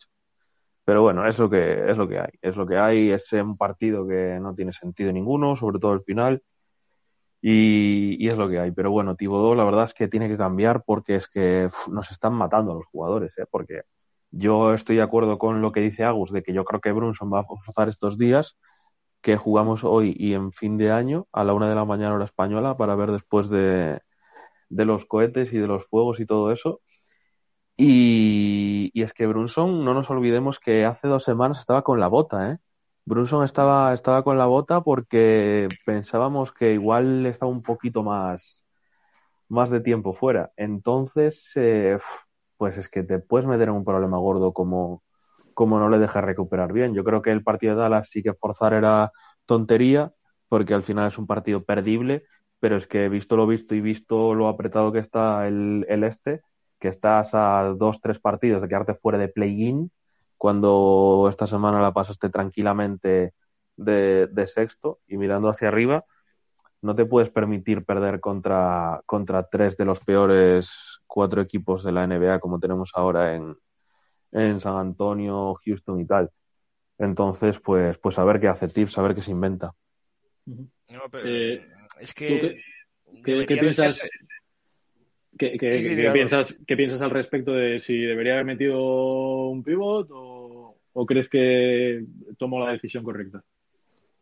[0.88, 3.59] Pero bueno, es lo que es lo que hay, es lo que hay, es un
[3.59, 6.42] partido que no tiene sentido ninguno, sobre todo el final.
[7.42, 8.70] Y, es lo que hay.
[8.70, 12.33] Pero bueno, Tibodó la verdad es que tiene que cambiar porque es que nos están
[12.33, 13.44] matando a los jugadores, ¿eh?
[13.51, 13.83] porque
[14.31, 17.31] yo estoy de acuerdo con lo que dice Agus, de que yo creo que Brunson
[17.31, 18.57] va a forzar estos días
[19.20, 22.24] que jugamos hoy y en fin de año a la una de la mañana hora
[22.24, 24.01] española para ver después de,
[24.70, 26.81] de los cohetes y de los fuegos y todo eso.
[27.80, 32.08] Y, y, es que Brunson, no nos olvidemos que hace dos semanas estaba con la
[32.08, 32.58] bota, ¿eh?
[33.04, 38.66] Brunson estaba, estaba con la bota porque pensábamos que igual estaba un poquito más,
[39.48, 40.52] más de tiempo fuera.
[40.56, 41.98] Entonces, eh,
[42.56, 45.04] pues es que te puedes meter en un problema gordo como,
[45.54, 46.94] como no le dejas recuperar bien.
[46.94, 49.12] Yo creo que el partido de Dallas sí que forzar era
[49.46, 50.12] tontería,
[50.48, 52.24] porque al final es un partido perdible,
[52.60, 56.42] pero es que visto lo visto y visto lo apretado que está el, el este,
[56.78, 59.90] que estás a dos, tres partidos de quedarte fuera de play-in,
[60.36, 63.34] cuando esta semana la pasaste tranquilamente
[63.76, 66.04] de, de, sexto y mirando hacia arriba,
[66.80, 72.06] no te puedes permitir perder contra, contra tres de los peores cuatro equipos de la
[72.06, 73.56] NBA como tenemos ahora en,
[74.32, 76.30] en San Antonio, Houston y tal.
[76.98, 79.72] Entonces, pues, pues a ver qué hace Tips, a ver qué se inventa.
[80.46, 81.66] No, pero eh,
[82.00, 82.60] es que...
[83.24, 84.06] ¿Qué, qué piensas?
[85.38, 90.77] ¿Qué, qué, piensas, ¿Qué piensas al respecto de si debería haber metido un pivot o,
[90.92, 92.05] o crees que
[92.37, 93.42] tomó la decisión correcta?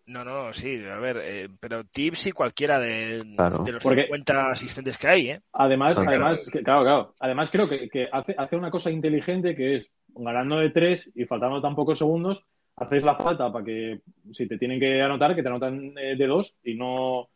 [0.06, 4.50] No, no, sí, a ver, eh, pero tips y cualquiera de, de los Porque, 50
[4.50, 5.40] asistentes que hay, ¿eh?
[5.52, 7.14] Además, además, que, claro, claro.
[7.18, 11.24] Además creo que, que, hace, hace una cosa inteligente que es ganando de tres y
[11.24, 12.44] faltando tan pocos segundos,
[12.76, 14.00] haces la falta para que
[14.32, 17.28] si te tienen que anotar, que te anotan eh, de dos y no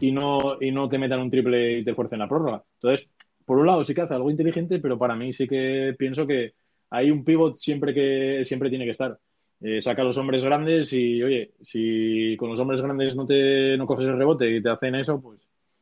[0.00, 2.62] y no y no te metan un triple y te fuercen la prórroga.
[2.74, 3.08] Entonces,
[3.44, 6.54] por un lado sí que hace algo inteligente, pero para mí sí que pienso que
[6.90, 9.18] hay un pivot siempre que siempre tiene que estar.
[9.60, 13.76] Eh, saca a los hombres grandes y, oye, si con los hombres grandes no te
[13.76, 15.40] no coges el rebote y te hacen eso, pues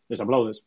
[0.09, 0.62] les aplaudes.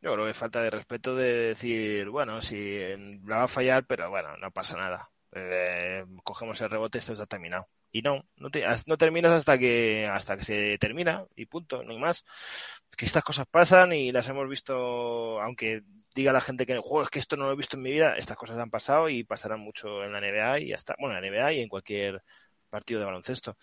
[0.00, 2.78] Yo creo que falta de respeto de decir, bueno, si
[3.26, 5.08] la va a fallar, pero bueno, no pasa nada.
[5.32, 7.66] Eh, cogemos el rebote, esto está terminado.
[7.92, 11.92] Y no, no, te, no terminas hasta que hasta que se termina y punto, no
[11.92, 12.24] hay más.
[12.96, 15.82] Que estas cosas pasan y las hemos visto, aunque
[16.14, 18.16] diga la gente que juego es que esto no lo he visto en mi vida,
[18.16, 21.30] estas cosas han pasado y pasarán mucho en la NBA y hasta, bueno, en la
[21.30, 22.22] NBA y en cualquier
[22.70, 23.56] partido de baloncesto.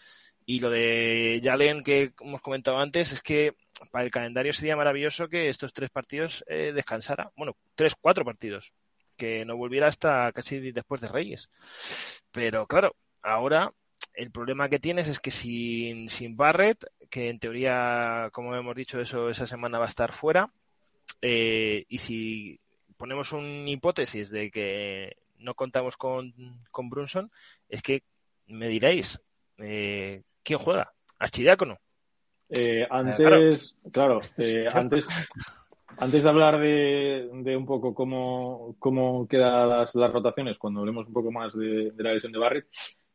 [0.45, 3.55] Y lo de Jalen que hemos comentado antes es que
[3.91, 7.31] para el calendario sería maravilloso que estos tres partidos eh, descansara.
[7.35, 8.73] Bueno, tres, cuatro partidos.
[9.15, 11.49] Que no volviera hasta casi después de Reyes.
[12.31, 13.71] Pero claro, ahora
[14.19, 18.99] el problema que tienes es que sin, sin Barrett, que en teoría, como hemos dicho,
[18.99, 20.51] eso esa semana va a estar fuera,
[21.21, 22.59] eh, y si
[22.97, 26.33] ponemos una hipótesis de que no contamos con,
[26.69, 27.31] con Brunson,
[27.69, 28.03] es que
[28.47, 29.21] me diréis,
[29.57, 30.91] eh, ¿quién juega?
[31.17, 31.77] ¿Archidiácono?
[32.49, 35.07] Eh, antes, claro, eh, antes,
[35.97, 41.07] antes de hablar de, de un poco cómo, cómo quedan las, las, rotaciones, cuando hablemos
[41.07, 42.67] un poco más de, de la lesión de Barrett,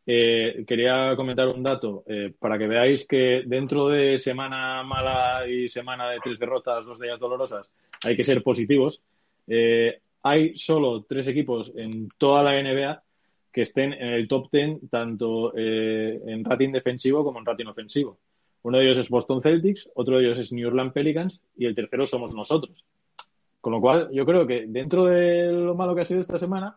[0.07, 5.69] eh, quería comentar un dato eh, para que veáis que dentro de semana mala y
[5.69, 7.71] semana de tres derrotas, dos de ellas dolorosas,
[8.05, 9.03] hay que ser positivos.
[9.47, 13.03] Eh, hay solo tres equipos en toda la NBA
[13.53, 18.19] que estén en el top ten tanto eh, en rating defensivo como en rating ofensivo.
[18.62, 21.75] Uno de ellos es Boston Celtics, otro de ellos es New Orleans Pelicans y el
[21.75, 22.85] tercero somos nosotros.
[23.61, 26.77] Con lo cual, yo creo que dentro de lo malo que ha sido esta semana,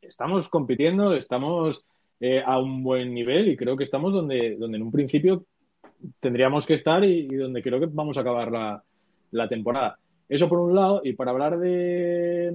[0.00, 1.84] estamos compitiendo, estamos
[2.24, 5.44] eh, a un buen nivel y creo que estamos donde, donde en un principio
[6.20, 8.80] tendríamos que estar y, y donde creo que vamos a acabar la,
[9.32, 9.98] la temporada.
[10.28, 12.54] Eso por un lado, y para hablar de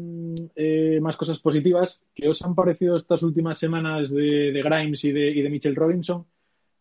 [0.56, 5.12] eh, más cosas positivas, ¿qué os han parecido estas últimas semanas de, de Grimes y
[5.12, 6.26] de, y de, Mitchell Robinson?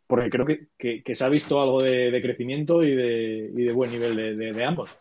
[0.07, 3.65] Porque creo que, que, que se ha visto algo de, de crecimiento y de, y
[3.65, 4.97] de, buen nivel de, ambos.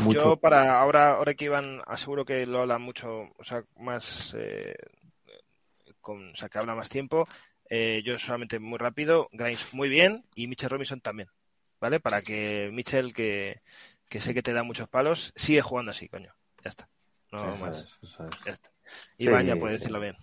[0.00, 0.24] Mucho.
[0.24, 4.74] Yo para ahora, ahora que iban, aseguro que lo hablan mucho, o sea, más, eh,
[6.04, 7.26] con, o sea, que habla más tiempo.
[7.68, 11.28] Eh, yo solamente muy rápido, Grimes muy bien y Mitchell Robinson también,
[11.80, 11.98] ¿vale?
[11.98, 13.62] Para que Mitchell, que,
[14.08, 16.32] que sé que te da muchos palos, sigue jugando así, coño.
[16.62, 16.88] Ya está.
[17.32, 17.98] No sí, más.
[18.02, 18.18] Es.
[18.44, 18.70] Ya está.
[19.18, 20.16] Iván sí, ya puede decirlo bien.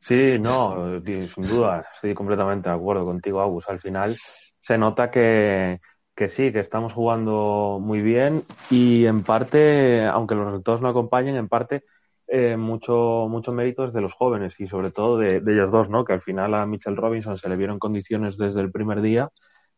[0.00, 3.68] Sí, no, sin duda, estoy completamente de acuerdo contigo, Agus.
[3.68, 4.16] Al final
[4.58, 5.80] se nota que,
[6.14, 11.36] que sí, que estamos jugando muy bien y en parte, aunque los resultados no acompañen,
[11.36, 11.84] en parte
[12.28, 16.04] eh, mucho, mucho mérito es de los jóvenes y sobre todo de, ellos dos, ¿no?
[16.04, 19.30] Que al final a Mitchell Robinson se le vieron condiciones desde el primer día,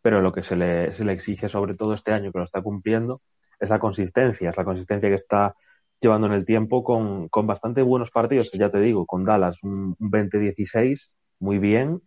[0.02, 2.60] pero lo que se le, se le exige sobre todo este año que lo está
[2.62, 3.20] cumpliendo
[3.60, 5.54] es la consistencia, es la consistencia que está
[6.00, 9.94] llevando en el tiempo con, con bastante buenos partidos, ya te digo, con Dallas un
[9.96, 12.00] 20-16, muy bien,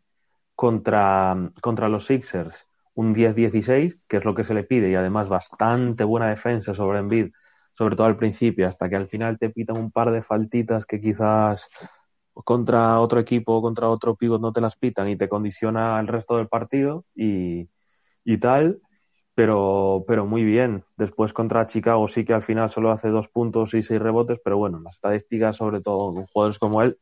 [0.56, 5.29] contra, contra los Sixers un 10-16, que es lo que se le pide, y además
[5.29, 7.32] bastante buena defensa sobre Embiid,
[7.73, 11.01] sobre todo al principio, hasta que al final te pitan un par de faltitas que
[11.01, 11.69] quizás
[12.33, 16.07] contra otro equipo o contra otro pivot no te las pitan y te condiciona el
[16.07, 17.69] resto del partido y,
[18.25, 18.81] y tal,
[19.36, 20.83] pero, pero muy bien.
[20.97, 24.57] Después contra Chicago sí que al final solo hace dos puntos y seis rebotes, pero
[24.57, 26.97] bueno, las estadísticas, sobre todo con jugadores como él,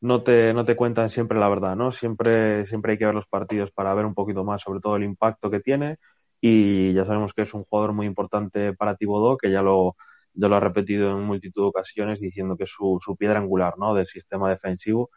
[0.00, 1.92] no te, no te cuentan siempre la verdad, ¿no?
[1.92, 5.04] Siempre, siempre hay que ver los partidos para ver un poquito más sobre todo el
[5.04, 5.96] impacto que tiene
[6.40, 9.96] y ya sabemos que es un jugador muy importante para Tibodó, que ya lo,
[10.34, 13.94] ya lo ha repetido en multitud de ocasiones diciendo que su, su piedra angular, ¿no?
[13.94, 15.10] Del sistema defensivo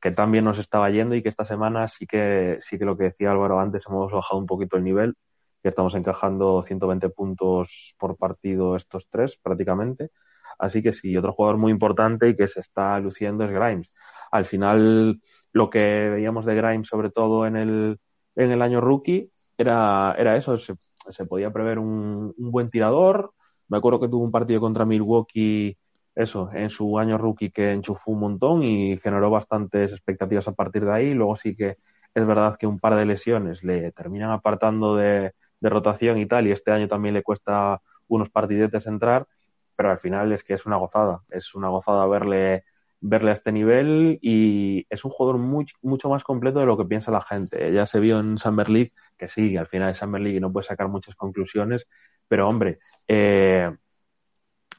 [0.00, 3.04] que también nos estaba yendo y que esta semana sí que, sí que lo que
[3.04, 5.14] decía Álvaro antes, hemos bajado un poquito el nivel,
[5.62, 10.10] que estamos encajando 120 puntos por partido estos tres prácticamente.
[10.58, 13.90] Así que sí, otro jugador muy importante y que se está luciendo es Grimes
[14.32, 15.20] al final
[15.52, 18.00] lo que veíamos de Grimes, sobre todo en el,
[18.34, 20.74] en el año rookie, era, era eso, se,
[21.08, 23.34] se podía prever un, un, buen tirador.
[23.72, 25.78] Me acuerdo que tuvo un partido contra Milwaukee,
[26.14, 30.84] eso, en su año rookie que enchufó un montón y generó bastantes expectativas a partir
[30.84, 31.14] de ahí.
[31.14, 31.78] Luego sí que
[32.14, 36.46] es verdad que un par de lesiones le terminan apartando de, de rotación y tal,
[36.46, 39.26] y este año también le cuesta unos partidetes entrar,
[39.74, 42.64] pero al final es que es una gozada, es una gozada verle
[43.00, 46.84] verle a este nivel y es un jugador muy, mucho más completo de lo que
[46.84, 47.72] piensa la gente.
[47.72, 50.66] Ya se vio en Summer League, que sí, al final es Summer League no puede
[50.66, 51.88] sacar muchas conclusiones,
[52.32, 53.70] pero hombre, eh,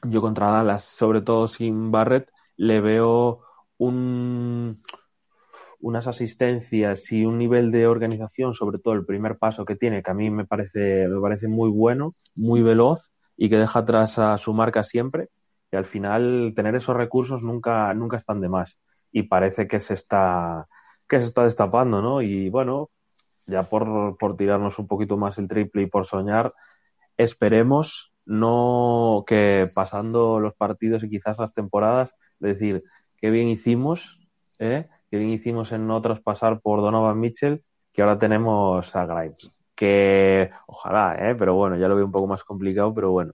[0.02, 3.42] yo contra Dallas, sobre todo sin Barrett, le veo
[3.78, 4.82] un,
[5.78, 10.10] unas asistencias y un nivel de organización, sobre todo el primer paso que tiene, que
[10.10, 14.36] a mí me parece, me parece muy bueno, muy veloz y que deja atrás a
[14.36, 15.28] su marca siempre
[15.70, 18.80] y al final tener esos recursos nunca, nunca están de más.
[19.12, 20.66] Y parece que se está,
[21.08, 22.20] que se está destapando, ¿no?
[22.20, 22.90] Y bueno,
[23.46, 26.52] ya por, por tirarnos un poquito más el triple y por soñar,
[27.16, 32.84] esperemos no que pasando los partidos y quizás las temporadas, decir,
[33.18, 34.88] qué bien hicimos, ¿eh?
[35.10, 39.64] qué bien hicimos en no traspasar por Donovan Mitchell, que ahora tenemos a Grimes.
[39.74, 41.34] Que ojalá, ¿eh?
[41.34, 43.32] pero bueno, ya lo veo un poco más complicado, pero bueno,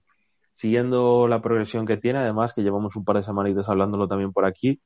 [0.55, 4.45] siguiendo la progresión que tiene, además que llevamos un par de semanitas hablándolo también por
[4.45, 4.81] aquí,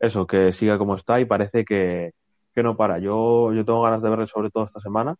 [0.00, 2.12] eso, que siga como está y parece que,
[2.54, 2.98] que no para.
[2.98, 5.16] Yo, yo tengo ganas de verle sobre todo esta semana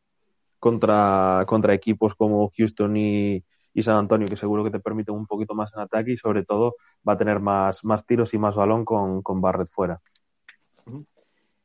[0.59, 5.27] contra, contra equipos como Houston y, y San Antonio, que seguro que te permiten un
[5.27, 8.57] poquito más en ataque y sobre todo va a tener más, más tiros y más
[8.57, 10.01] balón con, con Barrett fuera.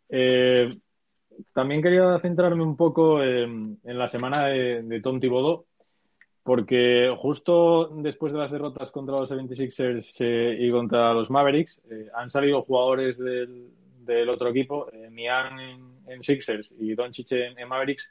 [0.10, 0.70] Eh,
[1.54, 5.66] también quería centrarme un poco en, en la semana de, de Tom Thibodeau
[6.44, 12.08] porque justo después de las derrotas contra los 76ers eh, y contra los Mavericks, eh,
[12.16, 17.60] han salido jugadores del, del otro equipo, eh, Mian en, en, Sixers y Doncic en,
[17.60, 18.08] en, Mavericks,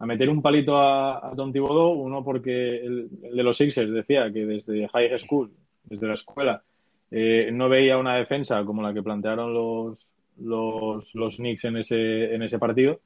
[0.00, 4.32] a meter un palito a, a Tom Thibodeau, uno porque el, de los Sixers decía
[4.32, 5.50] que desde high school,
[5.84, 6.62] desde la escuela,
[7.10, 10.08] eh, no veía una defensa como la que plantearon los,
[10.38, 13.00] los, los Knicks en ese, en ese partido.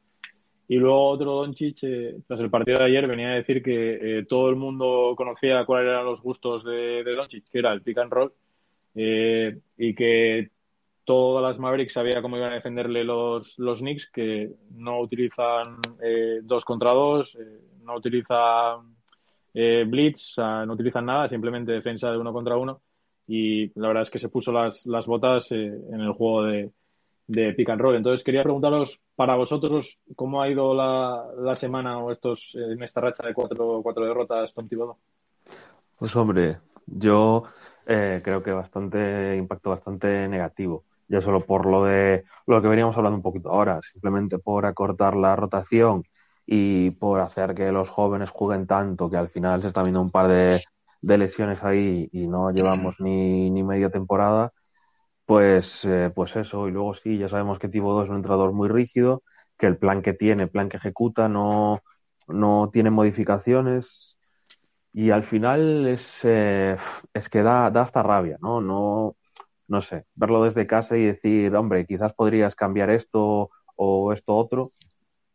[0.68, 4.24] Y luego otro Doncic, eh, tras el partido de ayer, venía a decir que eh,
[4.26, 7.98] todo el mundo conocía cuáles eran los gustos de, de Doncic, que era el pick
[7.98, 8.32] and roll,
[8.94, 10.50] eh, y que
[11.04, 16.40] todas las Mavericks sabía cómo iban a defenderle los, los Knicks, que no utilizan eh,
[16.42, 18.96] dos contra dos, eh, no utilizan
[19.52, 22.80] eh, blitz, no utilizan nada, simplemente defensa de uno contra uno.
[23.26, 26.72] Y la verdad es que se puso las, las botas en el juego de,
[27.26, 27.96] de pick and roll.
[27.96, 33.00] Entonces quería preguntaros para vosotros cómo ha ido la, la semana o estos en esta
[33.00, 34.98] racha de cuatro, cuatro derrotas, Tom Thibodeau.
[35.98, 37.44] Pues hombre, yo
[37.86, 40.84] eh, creo que bastante impacto bastante negativo.
[41.08, 45.16] Ya solo por lo de lo que veníamos hablando un poquito ahora, simplemente por acortar
[45.16, 46.04] la rotación
[46.46, 50.10] y por hacer que los jóvenes jueguen tanto que al final se está viendo un
[50.10, 50.60] par de,
[51.00, 54.52] de lesiones ahí y no llevamos ni, ni media temporada
[55.26, 58.68] pues, eh, pues eso, y luego sí, ya sabemos que Tibo es un entrenador muy
[58.68, 59.22] rígido,
[59.58, 61.80] que el plan que tiene, el plan que ejecuta, no,
[62.28, 64.18] no tiene modificaciones.
[64.92, 66.76] Y al final es, eh,
[67.14, 68.60] es que da, da hasta rabia, ¿no?
[68.60, 69.16] No,
[69.68, 74.72] no sé, verlo desde casa y decir, hombre, quizás podrías cambiar esto o esto otro,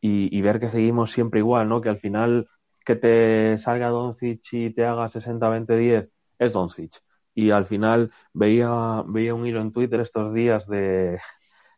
[0.01, 1.81] y, ver que seguimos siempre igual, ¿no?
[1.81, 2.47] Que al final
[2.85, 7.01] que te salga Doncic y te haga 60-20-10, es Doncic.
[7.35, 11.19] Y al final veía, veía un hilo en Twitter estos días de,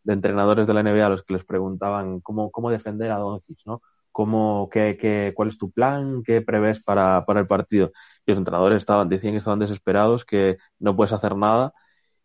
[0.04, 3.60] de entrenadores de la NBA a los que les preguntaban cómo, cómo defender a Doncic,
[3.66, 3.82] ¿no?
[4.12, 6.22] Cómo, qué, qué, ¿Cuál es tu plan?
[6.24, 7.92] ¿Qué prevés para, para el partido?
[8.26, 11.74] Y los entrenadores estaban, decían que estaban desesperados, que no puedes hacer nada.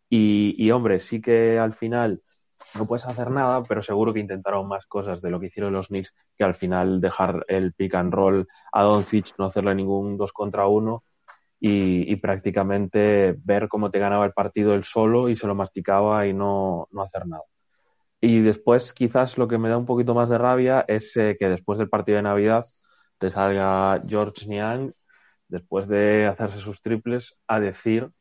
[0.09, 2.21] Y, y hombre, sí que al final
[2.75, 5.87] no puedes hacer nada, pero seguro que intentaron más cosas de lo que hicieron los
[5.87, 10.31] Knicks, que al final dejar el pick and roll a Doncic, no hacerle ningún dos
[10.33, 11.03] contra uno
[11.59, 16.33] y, prácticamente ver cómo te ganaba el partido él solo y se lo masticaba y
[16.33, 17.43] no, no hacer nada.
[18.21, 21.49] Y después, quizás lo que me da un poquito más de rabia es eh, que
[21.49, 22.65] después del partido de Navidad
[23.19, 24.93] te salga George Niang,
[25.47, 28.11] después de hacerse sus triples, a decir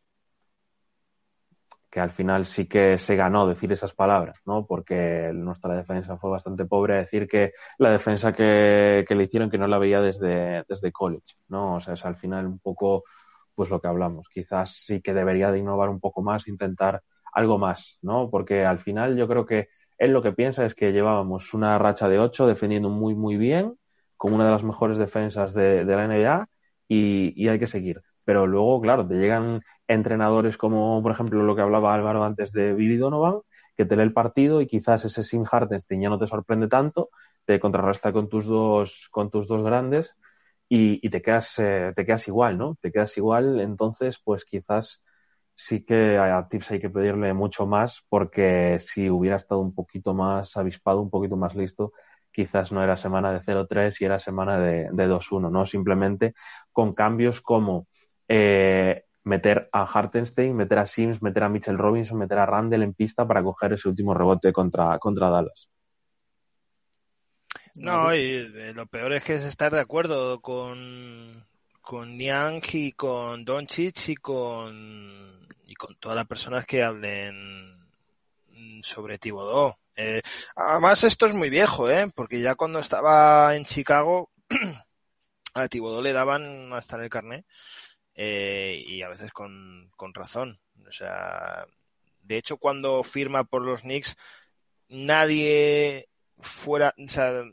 [1.97, 4.67] que al final sí que se ganó decir esas palabras, ¿no?
[4.67, 9.67] Porque nuestra defensa fue bastante pobre decir que la defensa que, le hicieron que no
[9.67, 11.77] la veía desde, desde college, ¿no?
[11.77, 13.05] O sea, es al final un poco
[13.55, 14.29] pues lo que hablamos.
[14.29, 18.29] Quizás sí que debería de innovar un poco más, intentar algo más, ¿no?
[18.31, 22.11] Porque al final yo creo que él lo que piensa es que llevábamos una racha
[22.11, 23.75] de ocho defendiendo muy, muy bien,
[24.19, 26.47] con una de las mejores defensas de, de la NBA
[26.89, 28.03] y, y, hay que seguir.
[28.23, 32.75] Pero luego, claro, te llegan entrenadores como, por ejemplo, lo que hablaba Álvaro antes de
[32.75, 33.41] Billy Donovan,
[33.77, 37.11] que te lee el partido y quizás ese Sim Hartenstein ya no te sorprende tanto,
[37.45, 40.17] te contrarresta con tus dos, con tus dos grandes
[40.69, 42.77] y, y te, quedas, eh, te quedas igual, ¿no?
[42.81, 45.03] Te quedas igual, entonces, pues quizás
[45.55, 50.15] sí que a Tips hay que pedirle mucho más porque si hubiera estado un poquito
[50.15, 51.93] más avispado, un poquito más listo,
[52.33, 55.65] quizás no era semana de 0-3 y era semana de, de 2-1, ¿no?
[55.65, 56.35] Simplemente
[56.73, 57.87] con cambios como
[58.29, 62.95] eh, meter a Hartenstein, meter a Sims, meter a Mitchell Robinson, meter a Randall en
[62.95, 65.69] pista para coger ese último rebote contra, contra Dallas.
[67.75, 71.45] No, y lo peor es que es estar de acuerdo con,
[71.81, 77.85] con Niang y con Doncic y con y con todas las personas que hablen
[78.83, 79.77] sobre Tibodó.
[79.97, 80.23] Eh,
[80.55, 82.09] además, esto es muy viejo, ¿eh?
[82.15, 84.31] porque ya cuando estaba en Chicago,
[85.55, 87.45] a Tibodó le daban hasta en el carnet
[88.17, 90.61] eh, y a veces con, con razón.
[90.89, 91.67] O sea,
[92.23, 94.17] de hecho, cuando firma por los Knicks,
[94.89, 97.45] nadie fuera, o sea,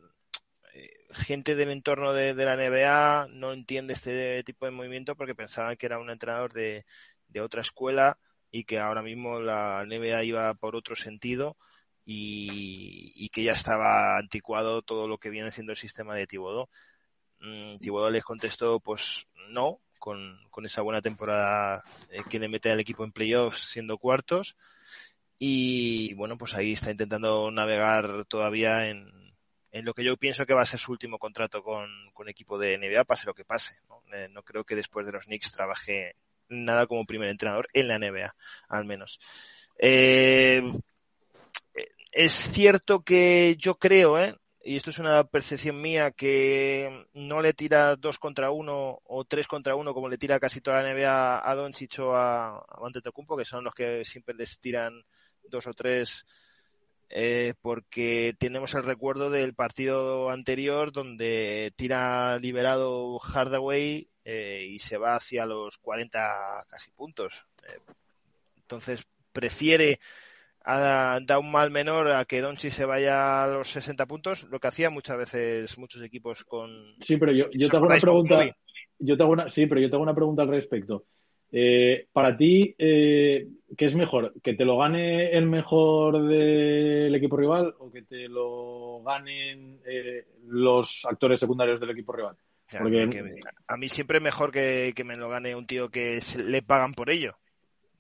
[1.14, 5.78] gente del entorno de, de, la NBA no entiende este tipo de movimiento porque pensaban
[5.78, 6.86] que era un entrenador de,
[7.28, 8.18] de otra escuela
[8.52, 11.58] y que ahora mismo la NBA iba por otro sentido
[12.06, 16.70] y, y, que ya estaba anticuado todo lo que viene siendo el sistema de Tibodó.
[17.40, 22.70] Mm, Tibodó les contestó, pues no, con, con esa buena temporada eh, que le mete
[22.70, 24.58] al equipo en playoffs siendo cuartos.
[25.40, 29.34] Y bueno, pues ahí está intentando navegar todavía en,
[29.72, 32.60] en lo que yo pienso que va a ser su último contrato con, con equipo
[32.60, 33.76] de NBA, pase lo que pase.
[33.88, 34.04] ¿no?
[34.14, 36.18] Eh, no creo que después de los Knicks trabaje
[36.50, 38.36] nada como primer entrenador en la NBA,
[38.68, 39.22] al menos.
[39.80, 40.64] Eh,
[42.12, 44.36] es cierto que yo creo, ¿eh?
[44.64, 49.48] Y esto es una percepción mía, que no le tira dos contra uno o tres
[49.48, 53.38] contra uno como le tira casi toda la NBA a Doncic o a, a Antetokounmpo,
[53.38, 55.04] que son los que siempre les tiran
[55.50, 56.26] dos o tres
[57.16, 64.98] eh, porque tenemos el recuerdo del partido anterior donde tira liberado Hardaway eh, y se
[64.98, 67.46] va hacia los 40 casi puntos.
[67.68, 67.78] Eh,
[68.58, 70.00] entonces prefiere
[70.64, 74.60] a, da un mal menor a que Donchi se vaya a los 60 puntos, lo
[74.60, 76.96] que hacía muchas veces muchos equipos con.
[77.02, 78.56] Sí, pero yo, yo te hago una pregunta.
[79.00, 81.06] Yo te hago una, sí, pero yo te hago una pregunta al respecto.
[81.56, 83.48] Eh, para ti, eh,
[83.78, 84.34] ¿qué es mejor?
[84.42, 90.26] ¿Que te lo gane el mejor del equipo rival o que te lo ganen eh,
[90.48, 92.36] los actores secundarios del equipo rival?
[92.80, 93.08] Porque...
[93.68, 96.96] A mí siempre es mejor que, que, me lo gane un tío que le pagan
[96.96, 97.36] por ello.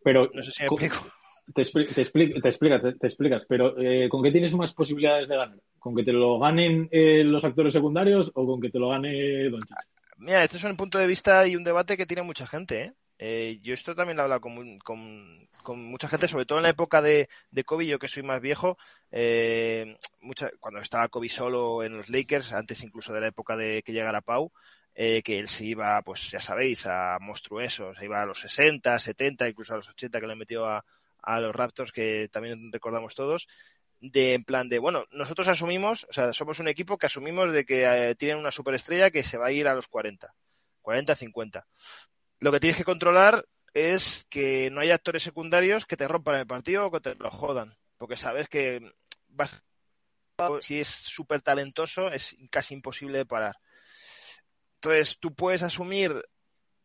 [0.03, 1.05] Pero, no sé si me explico.
[1.53, 5.27] Te, expli te, expli te, explicas, te, explicas, pero eh, ¿con qué tienes más posibilidades
[5.27, 5.57] de ganar?
[5.79, 9.49] ¿Con que te lo ganen eh, los actores secundarios o con que te lo gane
[9.49, 9.75] Doncic?
[10.17, 12.93] Mira, este es un punto de vista y un debate que tiene mucha gente, ¿eh?
[13.25, 15.47] Eh, yo esto también lo he hablado con,
[15.89, 18.77] mucha gente, sobre todo en la época de, de Kobe, yo que soy más viejo,
[19.11, 23.81] eh, mucha, cuando estaba Kobe solo en los Lakers, antes incluso de la época de
[23.83, 24.51] que llegara Pau,
[24.95, 28.99] eh, que él se iba, pues ya sabéis, a monstruosos, se iba a los 60,
[28.99, 30.83] 70, incluso a los 80 que le metió a,
[31.23, 33.47] a los Raptors, que también recordamos todos,
[33.99, 37.65] de en plan de, bueno, nosotros asumimos, o sea, somos un equipo que asumimos de
[37.65, 40.33] que eh, tienen una superestrella que se va a ir a los 40,
[40.81, 41.67] 40, 50.
[42.39, 46.47] Lo que tienes que controlar es que no haya actores secundarios que te rompan el
[46.47, 48.91] partido o que te lo jodan, porque sabes que
[49.29, 49.63] vas,
[50.61, 53.57] si es súper talentoso es casi imposible de parar.
[54.75, 56.25] Entonces, tú puedes asumir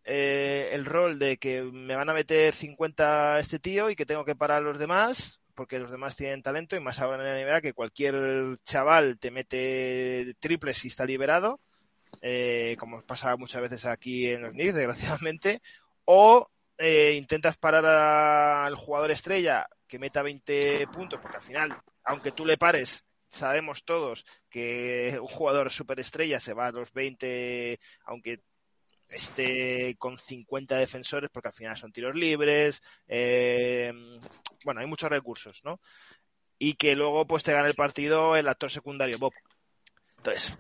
[0.05, 4.25] eh, el rol de que me van a meter 50 este tío y que tengo
[4.25, 7.53] que parar a los demás, porque los demás tienen talento, y más ahora en la
[7.53, 11.61] NBA que cualquier chaval te mete triples si está liberado,
[12.23, 15.61] eh, como pasa muchas veces aquí en los Knicks, desgraciadamente,
[16.05, 22.33] o eh, intentas parar al jugador estrella que meta 20 puntos, porque al final, aunque
[22.33, 28.41] tú le pares, sabemos todos que un jugador superestrella se va a los 20, aunque
[29.09, 33.93] esté con 50 defensores, porque al final son tiros libres, eh,
[34.65, 35.81] bueno, hay muchos recursos, ¿no?
[36.59, 39.33] Y que luego pues te gane el partido el actor secundario, Bob.
[40.17, 40.59] Entonces,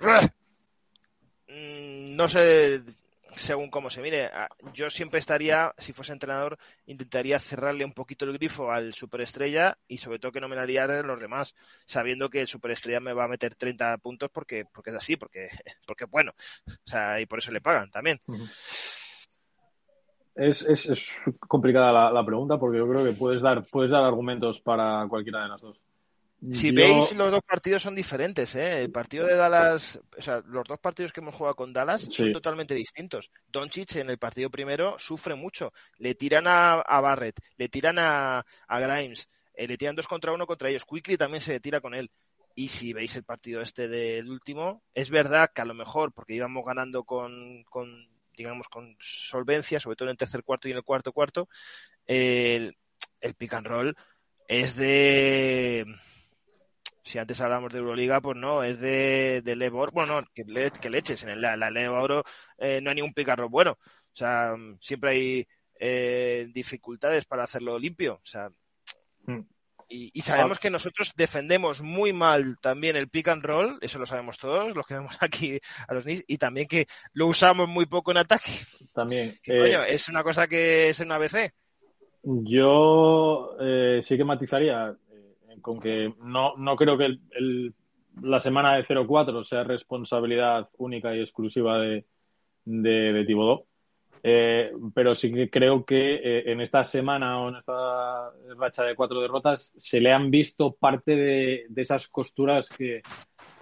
[1.49, 2.83] mm, no sé
[3.39, 4.27] según cómo se mire.
[4.27, 9.79] Ah, yo siempre estaría, si fuese entrenador, intentaría cerrarle un poquito el grifo al superestrella
[9.87, 11.55] y sobre todo que no me la liara los demás,
[11.87, 15.49] sabiendo que el superestrella me va a meter 30 puntos porque, porque es así, porque,
[15.87, 16.33] porque bueno.
[16.67, 18.21] O sea, y por eso le pagan también.
[20.35, 24.05] Es, es, es complicada la, la, pregunta porque yo creo que puedes dar, puedes dar
[24.05, 25.81] argumentos para cualquiera de las dos.
[26.53, 28.83] Si veis, los dos partidos son diferentes, ¿eh?
[28.83, 32.33] El partido de Dallas, o sea, los dos partidos que hemos jugado con Dallas son
[32.33, 33.31] totalmente distintos.
[33.49, 35.73] Doncic en el partido primero sufre mucho.
[35.97, 40.69] Le tiran a, Barrett, le tiran a, Grimes, eh, le tiran dos contra uno contra
[40.69, 40.85] ellos.
[40.85, 42.09] Quickly también se tira con él.
[42.55, 46.35] Y si veis el partido este del último, es verdad que a lo mejor, porque
[46.35, 50.77] íbamos ganando con, con digamos, con solvencia, sobre todo en el tercer cuarto y en
[50.77, 51.49] el cuarto cuarto,
[52.07, 52.77] el,
[53.21, 53.97] el pick and roll
[54.47, 55.85] es de
[57.09, 60.91] si antes hablamos de Euroliga, pues no, es de, de Lebor, bueno, que, le, que
[60.91, 62.23] leches, en la, la Lebor
[62.59, 65.47] eh, no hay ningún picarro bueno, o sea, siempre hay
[65.81, 68.51] eh, dificultades para hacerlo limpio, o sea,
[69.25, 69.41] hmm.
[69.89, 74.37] y, sabemos que nosotros defendemos muy mal también el pick and roll, eso lo sabemos
[74.37, 78.11] todos, los que vemos aquí a los Knicks, y también que lo usamos muy poco
[78.11, 78.53] en ataque.
[78.93, 79.35] También.
[79.47, 81.55] Eh, es una cosa que es en ABC.
[82.23, 83.57] Yo
[84.03, 84.95] sí que matizaría
[85.61, 87.75] con que no, no creo que el,
[88.23, 92.05] la semana de 0-4 sea responsabilidad única y exclusiva de,
[92.65, 93.67] de, Tibodó.
[94.23, 98.97] Eh, pero sí que creo que eh, en esta semana o en esta racha de
[98.97, 103.03] cuatro derrotas se le han visto parte de, esas costuras que,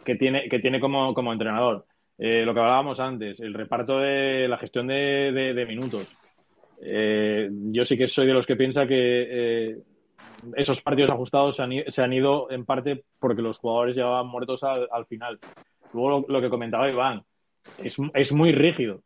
[0.04, 1.84] que, tiene, que tiene como, como entrenador.
[2.18, 6.10] Eh, lo que hablábamos antes, el reparto de la gestión de minutos.
[6.80, 9.82] yo sí que soy de los que piensa que
[10.56, 15.38] esos partidos ajustados se han, ido en parte porque los jugadores llevaban muertos al, final.
[15.92, 17.22] Luego lo, que comentaba Iván,
[17.82, 19.02] es, es muy rígido.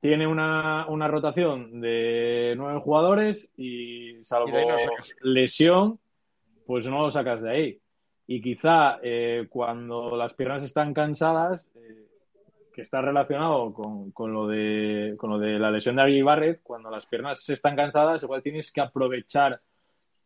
[0.00, 4.56] Tiene una, una, rotación de nueve jugadores y salvo
[5.20, 5.98] lesión,
[6.66, 7.80] pues no lo sacas de ahí.
[8.26, 12.06] Y quizá eh, cuando las piernas están cansadas, eh,
[12.72, 16.62] que está relacionado con, con, lo de, con lo de la lesión de Ari Barrett,
[16.62, 19.60] cuando las piernas están cansadas, igual tienes que aprovechar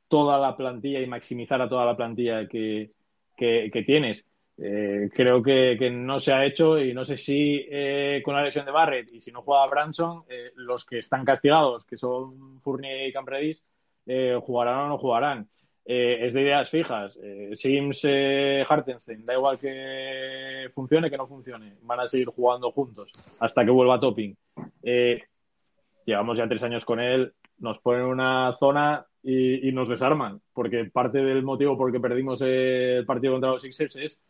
[0.08, 2.92] toda la plantilla y maximizar a toda la plantilla que,
[3.36, 4.24] que, tienes.
[4.56, 8.42] Eh, creo que, que, no se ha hecho y no sé si eh, con la
[8.42, 12.60] lesión de Barrett y si no juega Branson, eh, los que están castigados, que son
[12.60, 13.64] Fournier y Campredis,
[14.42, 15.48] jugarán o no jugarán.
[15.84, 17.18] es de ideas fijas.
[17.54, 18.04] Sims,
[18.68, 21.78] Hartenstein, da igual que funcione, que no funcione.
[21.82, 24.36] Van a seguir jugando juntos hasta que vuelva Topping.
[26.04, 27.32] llevamos ya tres años con él.
[27.58, 32.42] Nos ponen una zona y, nos desarman, porque parte del motivo por el que perdimos
[32.42, 34.20] el partido contra los Sixers es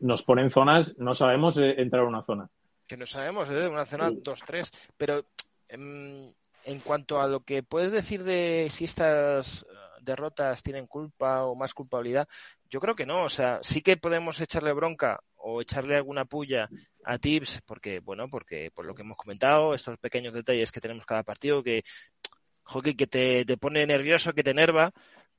[0.00, 2.48] nos ponen zonas, no sabemos eh, entrar a una zona.
[2.86, 3.68] Que no sabemos, ¿eh?
[3.68, 5.26] una zona 2-3, pero
[5.68, 6.32] em,
[6.64, 9.66] en, cuanto a lo que puedes decir de si estas eh,
[10.00, 12.26] derrotas tienen culpa o más culpabilidad,
[12.68, 16.68] yo creo que no, o sea, sí que podemos echarle bronca o echarle alguna puya
[17.04, 21.06] a Tips, porque, bueno, porque por lo que hemos comentado, estos pequeños detalles que tenemos
[21.06, 21.82] cada partido, que
[22.70, 24.92] hockey que te, te pone nervioso, que te enerva,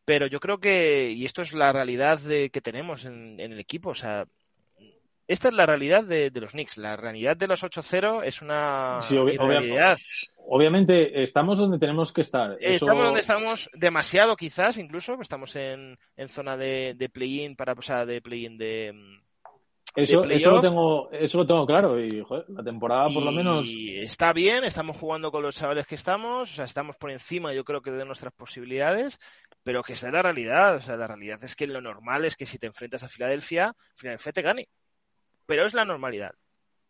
[0.05, 3.59] pero yo creo que, y esto es la realidad de, que tenemos en, en el
[3.59, 4.25] equipo, o sea,
[5.27, 6.77] esta es la realidad de, de, los Knicks.
[6.77, 9.97] La realidad de los 8-0 es una sí, realidad.
[10.49, 12.57] Obviamente estamos donde tenemos que estar.
[12.59, 15.17] Estamos donde estamos demasiado quizás, incluso.
[15.21, 18.93] Estamos en, en zona de, de play-in para, o sea, de play-in de,
[19.95, 23.67] eso, eso, lo tengo, eso lo tengo claro y la temporada por lo menos...
[23.67, 27.65] Está bien, estamos jugando con los chavales que estamos, o sea, estamos por encima yo
[27.65, 29.19] creo que de nuestras posibilidades,
[29.63, 32.45] pero que es la realidad, o sea, la realidad es que lo normal es que
[32.45, 34.69] si te enfrentas a Filadelfia, Filadelfia te gane,
[35.45, 36.31] pero es la normalidad.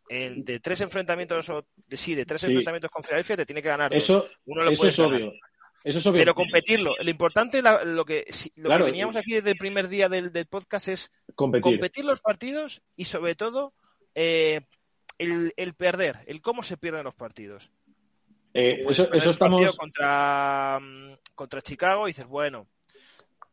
[0.10, 3.96] En, de tres enfrentamientos, o, sí, de tres enfrentamientos con Filadelfia te tiene que ganar.
[3.96, 5.32] Eso, Uno lo eso es obvio.
[5.84, 6.96] Pero competirlo.
[7.00, 8.26] Lo importante, lo que,
[8.56, 12.06] lo que veníamos aquí desde el primer día del, podcast es competir.
[12.06, 13.74] los partidos y sobre todo
[14.14, 14.62] eh,
[15.18, 17.72] el, el, perder, el cómo se pierden los partidos.
[18.54, 19.76] Eh, eso, eso estamos.
[19.78, 22.68] Contra, mm, contra Chicago y dices, bueno,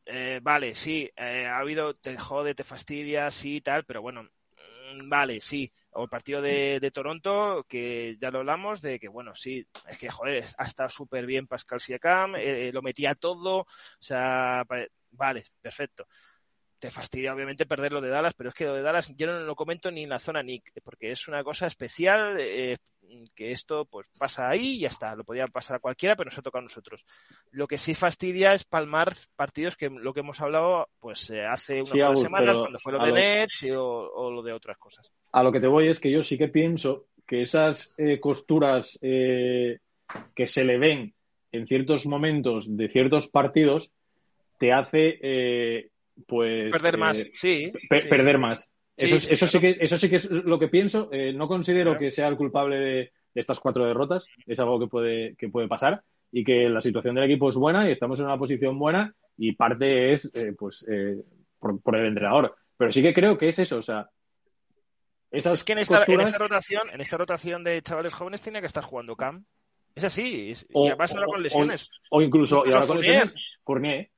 [0.05, 4.29] eh, vale, sí, ha habido, te jode, te fastidia, sí, tal, pero bueno,
[5.05, 5.73] vale, sí.
[5.93, 9.99] O el partido de, de, Toronto, que ya lo hablamos, de que, bueno, sí, es
[9.99, 13.67] que, joder, ha estado súper bien Pascal Siakam, eh, lo metía todo, o
[13.99, 14.65] sea,
[15.11, 16.07] vale, perfecto
[16.79, 19.41] te fastidia obviamente perder lo de Dallas, pero es que lo de Dallas yo no
[19.41, 22.77] lo comento ni en la zona Nick, porque es una cosa especial, eh,
[23.35, 26.39] que esto pues pasa ahí y ya está, lo podía pasar a cualquiera, pero nos
[26.39, 27.05] ha tocado a nosotros.
[27.51, 31.81] Lo que sí fastidia es palmar partidos que lo que hemos hablado pues eh, hace
[31.81, 35.11] unas semanas, cuando fue lo de Nets o, lo de otras cosas.
[35.33, 38.99] A lo que te voy es que yo sí que pienso que esas eh, costuras
[39.01, 41.15] que se le ven
[41.53, 43.91] en ciertos momentos de ciertos partidos
[44.59, 45.91] te hace
[46.27, 48.69] pues perder más, eh, sí, perder más.
[48.97, 51.09] Eso, eso, sí que, eso sí que es lo que pienso.
[51.13, 54.27] Eh, no considero que sea el culpable de, estas cuatro derrotas.
[54.47, 56.03] Es algo que puede, que puede pasar
[56.33, 59.53] y que la situación del equipo es buena y estamos en una posición buena y
[59.53, 60.85] parte es eh, pues
[61.61, 62.57] por, el entrenador.
[62.77, 64.11] Pero sí que creo que es eso, o sea.
[65.31, 68.67] es que en esta, en esta rotación, en esta rotación de chavales jóvenes tiene que
[68.67, 69.45] estar jugando Cam.
[69.95, 70.55] Es así.
[70.69, 71.91] y además ahora con lesiones.
[72.11, 74.11] O, incluso, y ahora con lesiones, Fournier.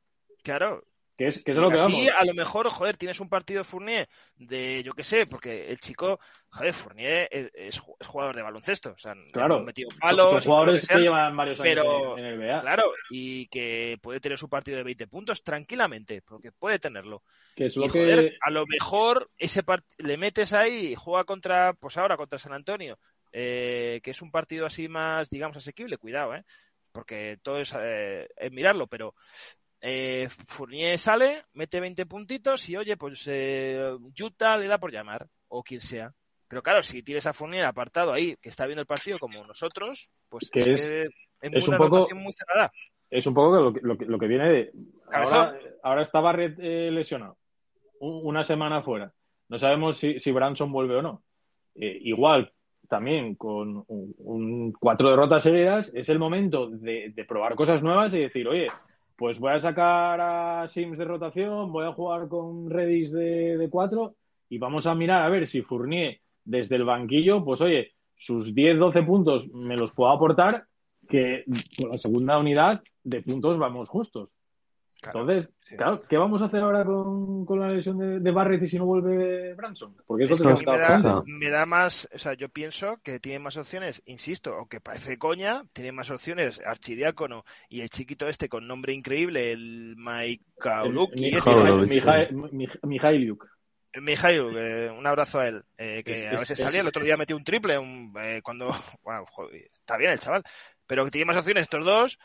[0.42, 0.84] Claro,
[1.20, 4.08] que es, que es lo que Así, a lo mejor, joder, tienes un partido Fournier
[4.36, 6.18] de, yo qué sé, porque el chico,
[6.48, 8.92] joder, Fournier es, jugador de baloncesto.
[8.92, 9.60] O sea, claro.
[9.60, 10.30] metido palos.
[10.30, 11.84] Son jugadores que, llevan varios años
[12.16, 12.60] en, el NBA.
[12.60, 17.22] Claro, y que puede tener su partido de 20 puntos tranquilamente, porque puede tenerlo.
[17.54, 18.38] Que es lo que...
[18.40, 19.62] a lo mejor ese
[19.98, 22.98] le metes ahí y juega contra, pues ahora contra San Antonio,
[23.30, 26.44] eh, que es un partido así más, digamos, asequible, cuidado, ¿eh?
[26.92, 29.14] porque todo es, eh, es mirarlo, pero
[29.80, 35.26] eh, Fournier sale, mete 20 puntitos y oye, pues eh, Utah le da por llamar,
[35.48, 36.12] o quien sea.
[36.48, 40.10] Pero claro, si tienes a Fournier apartado ahí, que está viendo el partido como nosotros,
[40.28, 40.90] pues que es,
[41.40, 42.70] es, un poco, muy cerrada.
[43.08, 44.72] Es un poco lo que, lo que, lo que viene de...
[45.12, 47.38] Ahora, ahora, está Barrett eh, lesionado,
[48.00, 49.12] una semana fuera.
[49.48, 51.22] No sabemos si, si Branson vuelve o no.
[51.74, 52.52] Eh, igual,
[52.88, 58.20] también con un, cuatro derrotas seguidas, es el momento de, de probar cosas nuevas y
[58.20, 58.68] decir, oye,
[59.20, 64.14] pues voy a sacar a Sims de rotación, voy a jugar con Redis de, cuatro
[64.48, 69.04] y vamos a mirar a ver si Fournier desde el banquillo, pues oye, sus 10-12
[69.04, 70.64] puntos me los puedo aportar,
[71.06, 71.44] que
[71.78, 74.30] con la segunda unidad de puntos vamos justos.
[75.06, 78.78] Entonces, claro, ¿qué vamos a hacer ahora con, la lesión de, de, Barrett y si
[78.78, 79.96] no vuelve Branson?
[80.06, 83.56] Porque es, que me, da, me da más, o sea, yo pienso que tiene más
[83.56, 88.92] opciones, insisto, aunque parece coña, tiene más opciones Archidiácono y el chiquito este con nombre
[88.92, 91.12] increíble, el Maikauluk.
[92.82, 93.46] Mijailuk.
[94.00, 97.36] Mijailuk, eh, un abrazo a él, eh, que a veces salía, el otro día metió
[97.36, 97.76] un triple
[98.20, 98.66] eh, cuando,
[99.02, 99.26] wow,
[99.72, 100.44] está bien el chaval,
[100.86, 102.18] pero que tiene más opciones estos dos,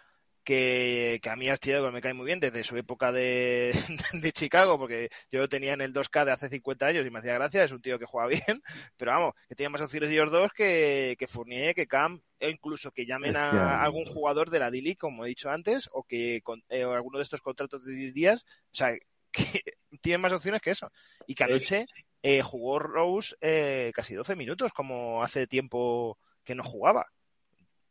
[0.46, 3.74] que, que a mí Archidiácono me cae muy bien desde su época de,
[4.14, 7.20] de, Chicago, porque yo lo tenía en el 2K de hace 50 años y me
[7.20, 8.62] hacía gracia, es un tío que juega bien,
[8.98, 12.92] pero vamos, que tiene más opciones ellos dos que, que Fournier, que Cam, o incluso
[12.92, 16.64] que llamen a algún jugador de la D-League, como he dicho antes, o que con,
[16.70, 18.96] eh, o alguno de estos contratos de 10 días, o sea,
[19.32, 19.64] que
[20.02, 20.92] tienen más opciones que eso.
[21.28, 21.88] Y que anoche
[22.22, 27.08] eh, jugó Rose eh, casi 12 minutos, como hace tiempo que no jugaba.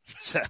[0.07, 0.43] O sea,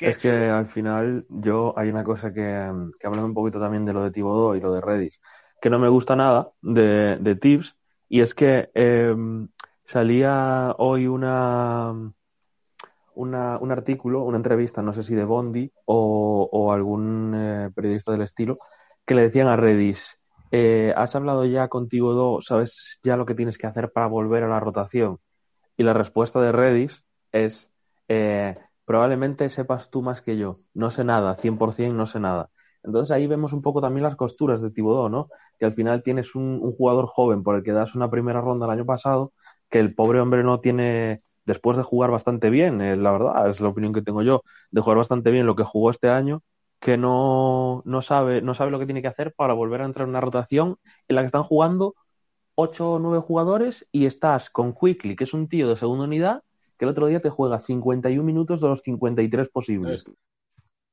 [0.00, 3.92] es que al final yo hay una cosa que, que hablando un poquito también de
[3.92, 5.20] lo de Tibodó y lo de Redis,
[5.60, 7.76] que no me gusta nada de, de Tips,
[8.08, 9.48] y es que em,
[9.84, 11.92] salía hoy una,
[13.14, 18.58] un artículo, una entrevista, no sé si de Bondi o, algún eh, periodista del estilo,
[19.04, 20.18] que le decían a Redis,
[20.50, 22.40] eh, ¿has hablado ya contigo Do?
[22.40, 25.18] ¿Sabes ya lo que tienes que hacer para volver a la rotación?
[25.76, 27.72] Y la respuesta de Redis es,
[28.08, 30.56] eh, probablemente sepas tú más que yo.
[30.74, 32.50] No sé nada, 100% no sé nada.
[32.82, 35.28] Entonces ahí vemos un poco también las costuras de Tibodó, ¿no?
[35.58, 38.72] Que al final tienes un, jugador joven por el que das una primera ronda el
[38.72, 39.32] año pasado,
[39.70, 43.60] que el pobre hombre no tiene, después de jugar bastante bien, eh, la verdad, es
[43.60, 46.42] la opinión que tengo yo, de jugar bastante bien lo que jugó este año,
[46.78, 50.04] que no, no, sabe, no sabe lo que tiene que hacer para volver a entrar
[50.04, 50.76] en una rotación
[51.08, 51.94] en la que están jugando
[52.56, 56.42] 8 o 9 jugadores y estás con Quickly, que es un tío de segunda unidad,
[56.78, 60.04] que el otro día te juega 51 minutos de los 53 posibles.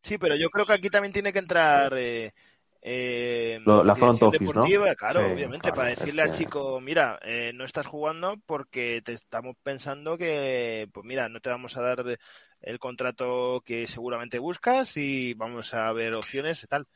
[0.04, 2.34] Sí, pero yo creo que aquí también tiene que entrar eh,
[2.82, 7.86] eh, la front office, deportiva, claro, obviamente, para decirle al chico, mira, eh, no estás
[7.86, 12.18] jugando porque te estamos pensando que, pues mira, no te vamos a dar
[12.62, 16.88] el contrato que seguramente buscas y vamos a ver opciones y tal.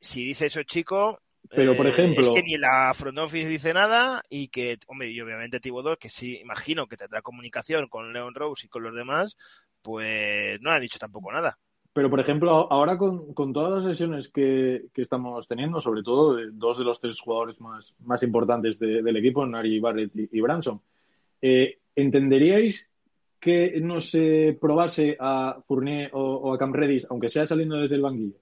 [0.00, 3.74] Si dice eso chico, Pero, por Eh, ejemplo- es que ni la front office dice
[3.74, 8.34] nada y que, hombre, y obviamente Thibodeau, que sí, imagino que tendrá comunicación con Leon
[8.34, 9.36] Rose y con los demás,
[9.82, 11.58] pues no ha dicho tampoco nada.
[11.92, 16.36] Pero, por ejemplo, ahora con, con todas las lesiones que, que estamos teniendo, sobre todo
[16.36, 20.28] de dos de los tres jugadores más, más importantes de- del equipo, Nari Barrett y,
[20.30, 20.80] y Branson,
[21.42, 22.86] eh, ¿entenderíais
[23.40, 27.96] que no se probase a Fournier o, o a Cam Redis, aunque sea saliendo desde
[27.96, 28.36] el banquillo?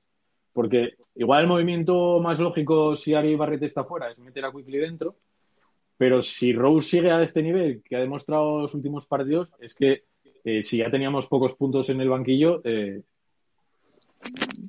[0.59, 4.79] Porque igual el movimiento más lógico si Ari Barrett está fuera es meter a Quickly
[4.79, 5.15] dentro,
[5.97, 10.03] pero si Rose sigue a este nivel que ha demostrado los últimos partidos, es que
[10.45, 13.03] eh, si ya teníamos pocos puntos en el banquillo, eh,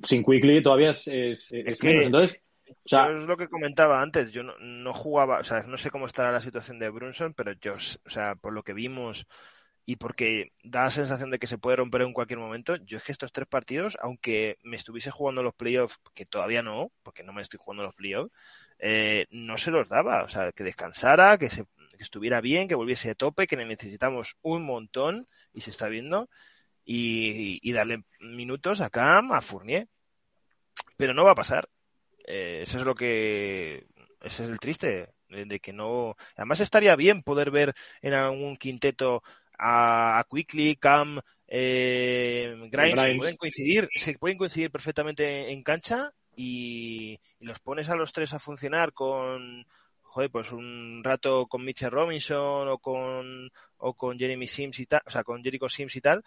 [0.04, 2.04] sin Quickly todavía es, es- es que- menos.
[2.06, 2.38] Entonces,
[2.68, 5.76] o sea, Yo es lo que comentaba antes, yo no, no jugaba, o sea, no
[5.76, 9.26] sé cómo estará la situación de Brunson, pero yo, o sea, por lo que vimos
[9.90, 13.02] y porque da la sensación de que se puede romper en cualquier momento, yo es
[13.02, 17.32] que estos tres partidos, aunque me estuviese jugando los playoffs, que todavía no, porque no
[17.32, 18.32] me estoy jugando los playoffs,
[18.78, 22.76] eh, no se los daba, o sea, que descansara, que, se, que estuviera bien, que
[22.76, 26.30] volviese de tope, que necesitamos un montón, y se está viendo,
[26.84, 29.88] y, y darle minutos a Cam, a Fournier.
[30.96, 31.68] Pero no va a pasar.
[32.28, 33.88] Eh, eso es lo que.
[34.20, 35.14] Ese es el triste.
[35.28, 36.16] De que no.
[36.36, 39.22] Además, estaría bien poder ver en algún quinteto
[39.60, 47.18] a, Quickly, Cam, eh, Grimes, que pueden coincidir, se pueden coincidir perfectamente en cancha y,
[47.38, 49.66] y los pones a los tres a funcionar con.
[50.02, 55.02] Joder, pues un rato con Mitchell Robinson o con, o con Jeremy Sims y tal,
[55.06, 56.24] o sea, con Jericho Sims y tal,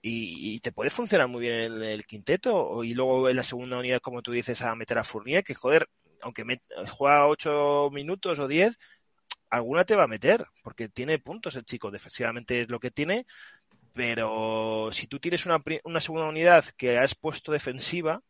[0.00, 3.78] y, y te puede funcionar muy bien el, el quinteto y luego en la segunda
[3.78, 5.88] unidad como tú dices a meter a Fournier que joder
[6.20, 8.76] aunque met- juega ocho minutos o diez
[9.52, 13.26] alguna te va a meter porque tiene puntos el chico defensivamente es lo que tiene
[13.92, 18.22] pero si tú tienes una, una segunda unidad que has puesto defensiva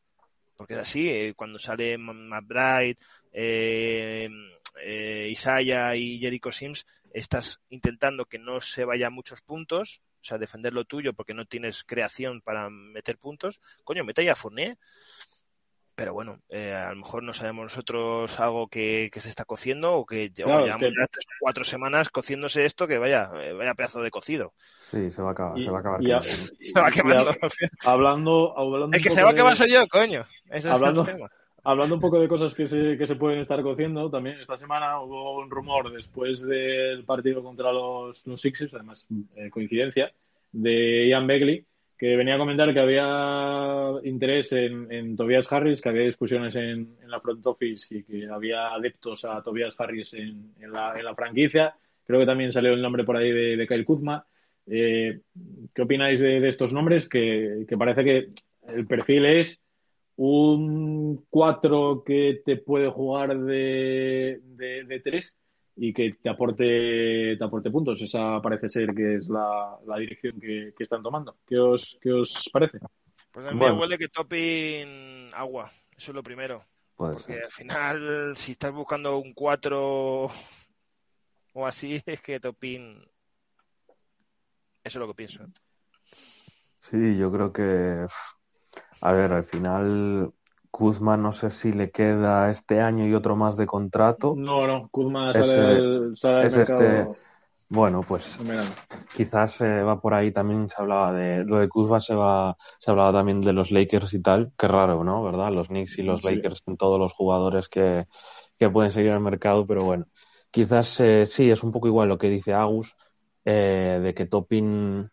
[0.57, 2.99] porque es así eh, cuando sale McBride
[3.33, 4.29] eh,
[4.83, 10.39] eh, Isaiah y Jericho Sims estás intentando que no se vaya muchos puntos o sea,
[10.39, 14.79] defender lo tuyo porque no tienes creación para meter puntos, coño, mete ahí a Fournier.
[15.95, 19.93] Pero bueno, eh, a lo mejor no sabemos nosotros algo que, que se está cociendo
[19.95, 23.31] o que llevamos Claro, llevamos que- ya tres o cuatro semanas cociéndose esto que vaya,
[23.43, 24.55] eh, vaya pedazo de cocido.
[24.91, 26.03] Sí, se va a acabar, y- se va a acabar.
[26.03, 26.07] y.
[26.61, 27.33] Se va y a- quemando.
[27.35, 27.71] final.
[27.85, 30.25] hablando, hablando El que se va a de- quemar soy yo, coño.
[30.47, 31.29] Ese es Hablando- el tema.
[31.65, 34.99] Hablando un poco de cosas que se, que se pueden estar cociendo, también esta semana
[35.01, 40.13] hubo un rumor después del partido contra los, los Sixers, además eh, coincidencia,
[40.51, 41.65] de Ian Begley,
[42.03, 46.97] que venía a comentar que había interés en, en Tobias Harris, que había discusiones en,
[47.07, 51.77] la front office y que había adeptos a Tobias Harris en, la, franquicia.
[52.05, 54.27] Creo que también salió el nombre por ahí de, Kyle Kuzma.
[54.67, 55.21] Eh,
[55.73, 57.09] ¿Qué opináis de, estos nombres?
[57.09, 58.29] Que, parece que
[58.67, 59.61] el perfil es
[60.17, 65.39] un 4 que te puede jugar de, de 3
[65.77, 68.01] y que te aporte, te aporte puntos.
[68.03, 71.37] Esa parece ser que es la, la dirección que, que están tomando.
[71.47, 72.79] ¿Qué os, qué os parece?
[73.31, 73.75] Pues a mí Bueno.
[73.77, 75.71] me huele que topping agua.
[75.97, 76.65] Eso es lo primero.
[76.97, 77.45] Puede Porque ser.
[77.45, 80.31] al final, si estás buscando un 4
[81.55, 82.99] o así, es que topping.
[84.85, 85.45] Eso es lo que pienso.
[86.81, 88.07] Sí, yo creo que,
[89.01, 90.33] a ver, al final
[90.73, 94.35] Kuzma no sé si le queda este año y otro más de contrato.
[94.37, 97.23] No, no, Kuzma Es, sale, al, sale al es mercado este-
[97.69, 98.41] Bueno, pues
[99.15, 102.91] quizás eh, va por ahí también se hablaba de lo de Kuzma se va se
[102.91, 105.23] hablaba también de los Lakers y tal, qué raro, ¿no?
[105.23, 105.53] ¿Verdad?
[105.53, 106.35] Los Knicks y los Sí.
[106.35, 108.07] Lakers con todos los jugadores que,
[108.59, 110.07] que pueden seguir al mercado, pero bueno,
[110.51, 112.97] quizás eh, sí, es un poco igual lo que dice Agus,
[113.45, 115.07] eh, de que Topping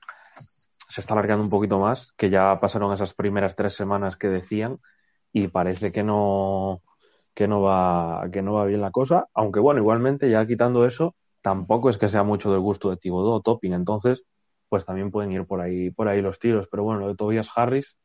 [0.87, 4.79] se está alargando un poquito más, que ya pasaron esas primeras tres semanas que decían
[5.31, 6.81] y parece que no
[7.33, 11.15] que no va que no va bien la cosa, aunque bueno, igualmente ya quitando eso,
[11.41, 14.23] tampoco es que sea mucho del gusto de Thibodeau o Topping, entonces
[14.69, 17.49] pues también pueden ir por ahí por ahí los tiros, pero bueno, lo de Tobias
[17.55, 17.97] Harris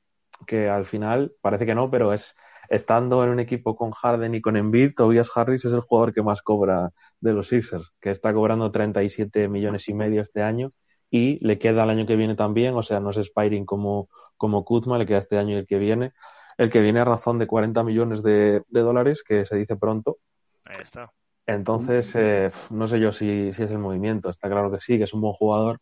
[0.46, 2.34] que al final parece que no, pero es
[2.68, 6.22] estando en un equipo con Harden y con Embiid, Tobias Harris es el jugador que
[6.22, 10.70] más cobra de los Sixers, que está cobrando 37 millones y medio este año
[11.10, 14.64] y le queda el año que viene también, o sea, no es expiring como, como
[14.64, 16.12] Kuzma, le queda este año y el que viene.
[16.58, 20.18] El que viene a razón de 40 millones de, de dólares, que se dice pronto.
[20.64, 21.10] Ahí está.
[21.46, 24.30] Entonces, eh, no sé yo si, si es el movimiento.
[24.30, 25.78] Está claro que sí, que es un buen jugador,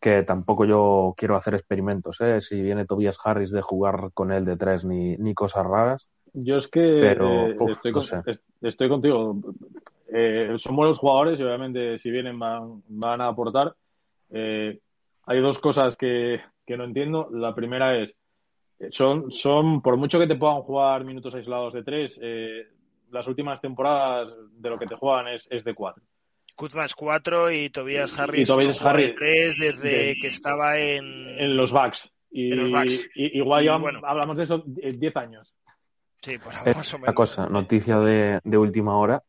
[0.00, 2.40] que tampoco yo quiero hacer experimentos, ¿eh?
[2.40, 6.08] Si viene Tobias Harris de jugar con él de tres ni, ni cosas raras.
[6.32, 9.36] Yo es que Pero, eh, uf, estoy, no con- estoy contigo.
[10.12, 13.74] Eh, son buenos jugadores y obviamente si vienen van, van a aportar.
[14.30, 14.78] Eh,
[15.24, 17.28] hay dos cosas que, que no entiendo.
[17.32, 18.14] La primera es,
[18.90, 22.66] son, son, por mucho que te puedan jugar minutos aislados de tres, eh,
[23.10, 26.02] las últimas temporadas de lo que te juegan es, es de 4.
[26.56, 30.16] Kuzma es 4 y Tobias Harris, y Tobias no juega de Harris 3 desde de-
[30.20, 31.04] que estaba en...
[31.38, 32.10] En los backs.
[32.30, 33.00] Y, En los backs.
[33.14, 34.00] y- igual Y ya bueno.
[34.04, 35.54] hablamos de eso eh, 10 años.
[36.22, 37.14] Sí, pues Eh, más o Una menos.
[37.16, 39.22] cosa, noticia de, de última hora.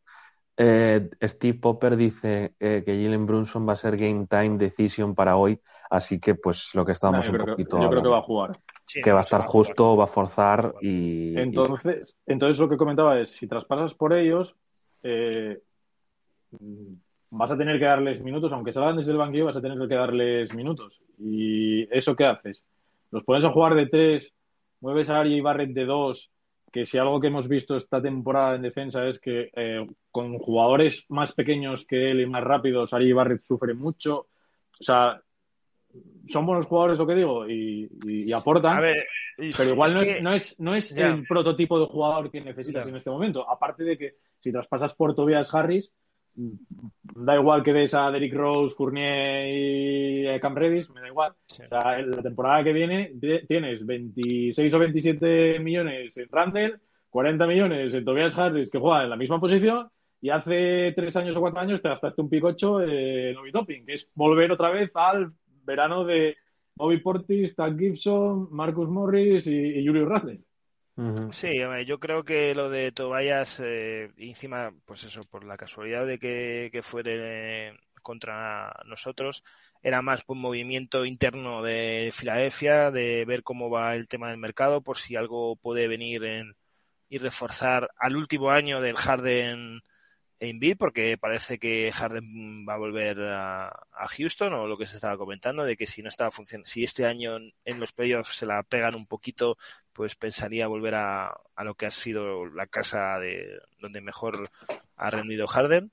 [0.58, 5.38] Eh, Steve Popper dice eh, que Jalen Brunson va a ser game time decision para
[5.38, 5.58] hoy,
[5.90, 8.24] así que pues lo que estábamos un creo, que, poquito yo creo que va a
[8.24, 8.60] jugar.
[8.92, 12.78] Sí, que va a estar justo, va a forzar y, y- Entonces, entonces lo que
[12.78, 14.56] comentaba es, si traspasas por ellos,
[15.04, 15.60] eh,
[17.30, 19.96] vas a tener que darles minutos, aunque salgan desde el banquillo, vas a tener que
[19.96, 21.00] darles minutos.
[21.18, 22.64] ¿Y eso qué haces?
[23.12, 24.34] Los pones a jugar de tres,
[24.82, 26.30] mueves a Ari y Barrett de dos,
[26.72, 31.06] que si algo que hemos visto esta temporada en defensa es que eh, con jugadores
[31.10, 34.28] más pequeños que él y más rápidos, Ari y Barrett sufren mucho.
[34.80, 35.22] O sea,
[36.30, 38.78] son buenos jugadores, lo que digo, y, y- y aportan.
[38.78, 39.06] A ver,
[39.58, 42.42] Pero igual es no, que- es, no es, no es el prototipo de jugador que
[42.42, 43.48] necesitas en este momento.
[43.50, 45.92] Aparte de que si traspasas por Tobias Harris,
[46.36, 46.52] mm,
[47.16, 51.34] da igual que des a Derrick Rose, Fournier y eh, Cam Reddish, me da igual.
[51.48, 51.64] Sí.
[51.64, 53.14] O sea, en la temporada que viene
[53.48, 56.80] tienes 26 o 27 millones en Randall,
[57.10, 59.90] 40 millones en Tobias Harris, que juega en la misma posición,
[60.22, 63.94] y hace tres años o cuatro años te gastaste un picocho en Obi Topping, que
[63.96, 65.32] es volver otra vez al
[65.64, 66.38] verano de
[66.76, 70.42] Bobby Portis, Tad Gibson, Marcus Morris y, y Julius Randle.
[71.32, 76.20] Sí, yo creo que lo de Tobias, eh, encima, pues eso, por la casualidad de
[76.20, 79.44] que, que fuere eh, contra nosotros,
[79.82, 84.82] era más un movimiento interno de Filadelfia, de ver cómo va el tema del mercado,
[84.82, 86.56] por si algo puede venir en,
[87.10, 89.82] y reforzar al último año del Harden
[90.42, 94.96] Embiid, porque parece que Harden va a volver a, a Houston, o lo que se
[94.96, 98.48] estaba comentando, de que si no estaba funcionando, si este año en, los playoffs se
[98.48, 99.58] la pegan un poquito,
[99.94, 104.50] pues pensaría volver a, a lo que ha sido la casa de donde mejor
[104.96, 105.92] ha rendido Harden.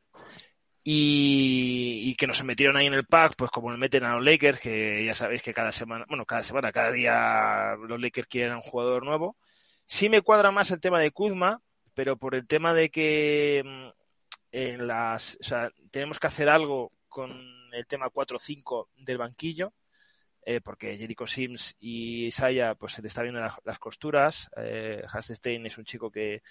[0.83, 4.25] Y, y que nos metieron ahí en el pack, pues como nos meten a los
[4.25, 8.55] Lakers, que ya sabéis que cada semana, bueno, cada semana, cada día los Lakers quieren
[8.55, 9.37] un jugador nuevo.
[9.85, 11.61] Sí me cuadra más el tema de Kuzma,
[11.93, 13.99] pero por el tema de que mm,
[14.51, 17.31] en las, o sea, tenemos que hacer algo con
[17.73, 19.73] el tema 4-5 del banquillo,
[20.43, 24.51] eh, porque Jericho Sims y Isaiah pues se le está viendo las, costuras.
[24.57, 25.05] Eh,
[25.43, 26.43] es un chico que,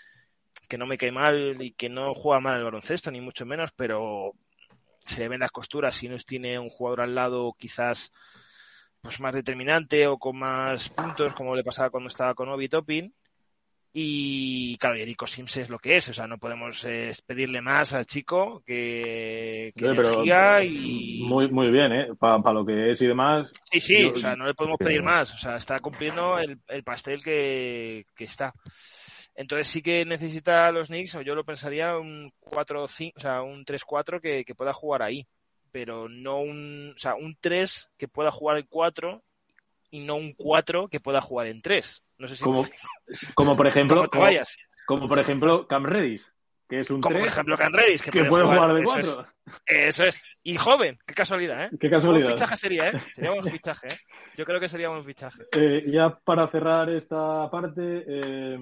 [0.67, 3.71] que no me cae mal y que no juega mal al baloncesto, ni mucho menos,
[3.75, 4.33] pero
[5.01, 8.11] se le ven las costuras si no tiene un jugador al lado quizás
[9.01, 13.13] pues más determinante o con más puntos, como le pasaba cuando estaba con Obi Toppin.
[13.99, 17.93] Y claro, Jericho Sims es lo que es, o sea, no podemos eh, pedirle más
[17.93, 21.23] al chico que, que Oye, pero energía y...
[21.23, 22.07] muy, muy bien, ¿eh?
[22.19, 23.49] Para lo que es y demás.
[23.71, 25.33] Sí, sí, Yo- o sea, no le podemos pedir más.
[25.33, 28.53] O sea, está cumpliendo el, el pastel que, que está.
[29.33, 33.41] Entonces sí que necesita a los Knicks, o yo lo pensaría, un 4-5, o sea,
[33.41, 35.25] un 3-4 que, que pueda jugar ahí.
[35.71, 39.23] Pero no un, o sea, un 3 que pueda jugar en 4
[39.89, 42.03] y no un 4 que pueda jugar en 3.
[42.20, 42.65] No sé si Como,
[43.34, 44.57] como por ejemplo, como como, vayas.
[44.86, 46.26] como por ejemplo Cam Reddish,
[46.68, 48.97] que es un Como por 3 ejemplo Can Redis, que, que puede jugar de eso
[48.99, 49.09] es.
[49.15, 49.26] 4.
[49.68, 50.24] Eso es.
[50.43, 51.70] Y joven, qué casualidad, ¿eh?
[51.80, 52.30] Qué casualidad.
[52.30, 53.01] fichaje sería, ¿eh?
[53.13, 53.97] Sería buen fichaje, ¿eh?
[54.36, 55.43] Yo creo que sería buen fichaje.
[55.53, 58.57] Eh, ya para cerrar esta parte, eh,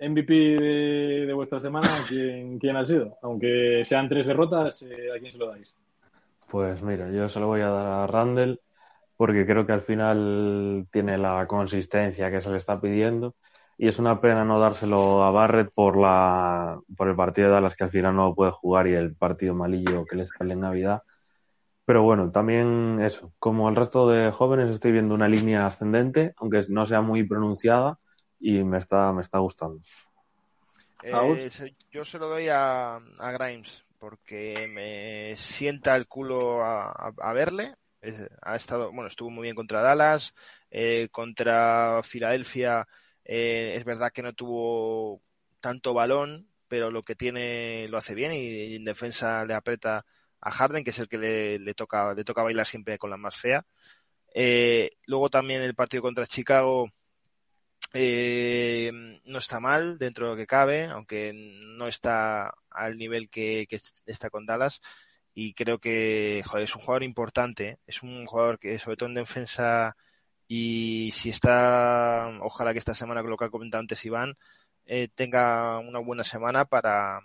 [0.00, 3.16] MVP de, de vuestra semana, ¿quién, quién ha sido?
[3.22, 5.72] Aunque sean tres derrotas, eh, ¿a quién se lo dais?
[6.50, 8.60] Pues mira, yo se lo voy a dar a Randall
[9.24, 13.34] porque creo que al final tiene la consistencia que se le está pidiendo
[13.78, 17.74] y es una pena no dárselo a Barrett por la por el partido de Dallas
[17.76, 21.02] que al final no puede jugar y el partido malillo que le sale en Navidad.
[21.86, 26.64] Pero bueno, también eso, como el resto de jóvenes estoy viendo una línea ascendente, aunque
[26.68, 27.98] no sea muy pronunciada
[28.40, 29.80] y me está me está gustando.
[31.02, 31.50] Eh,
[31.92, 37.32] yo se lo doy a, a Grimes porque me sienta el culo a, a- a
[37.32, 37.74] verle.
[38.42, 40.34] Ha estado, bueno, estuvo muy bien contra Dallas,
[40.70, 42.86] eh, contra Filadelfia.
[43.24, 45.22] eh, es verdad que no tuvo
[45.60, 50.04] tanto balón, pero lo que tiene lo hace bien y, en defensa le aprieta
[50.40, 53.16] a Harden, que es el que le, le toca le toca bailar siempre con la
[53.16, 53.64] más fea.
[54.34, 56.90] Eh, luego también el partido contra Chicago
[57.92, 58.90] eh,
[59.24, 63.66] no está mal dentro de lo que cabe, aunque no está al nivel que
[64.06, 64.80] está con Dallas.
[65.34, 69.16] Y creo que joder, es un jugador importante, es un jugador que sobre todo en
[69.16, 69.96] defensa
[70.46, 74.36] y si está, ojalá que esta semana con lo que ha comentado antes Iván,
[74.86, 77.20] eh, tenga una buena semana para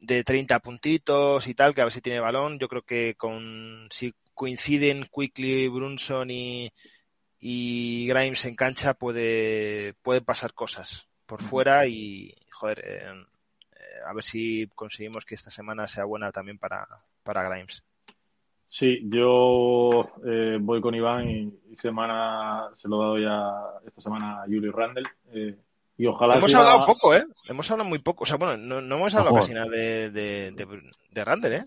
[0.00, 2.58] de 30 puntitos y tal, que a ver si tiene balón.
[2.58, 6.72] Yo creo que con si coinciden Quickly, Brunson y,
[7.40, 13.24] y Grimes en cancha puede, puede pasar cosas por fuera y joder, eh,
[14.06, 16.86] a ver si conseguimos que esta semana sea buena también para,
[17.22, 17.82] para Grimes.
[18.68, 24.42] Sí, yo eh, voy con Iván y, semana se lo he dado ya esta semana
[24.42, 25.06] a Julio Randall.
[25.32, 25.56] Eh,
[25.96, 27.24] y ojalá hemos hablado poco, ¿eh?
[27.48, 28.24] Hemos hablado muy poco.
[28.24, 30.50] O sea, bueno, no, no hemos hablado casi nada de, de,
[31.12, 31.66] de, Randall, ¿eh?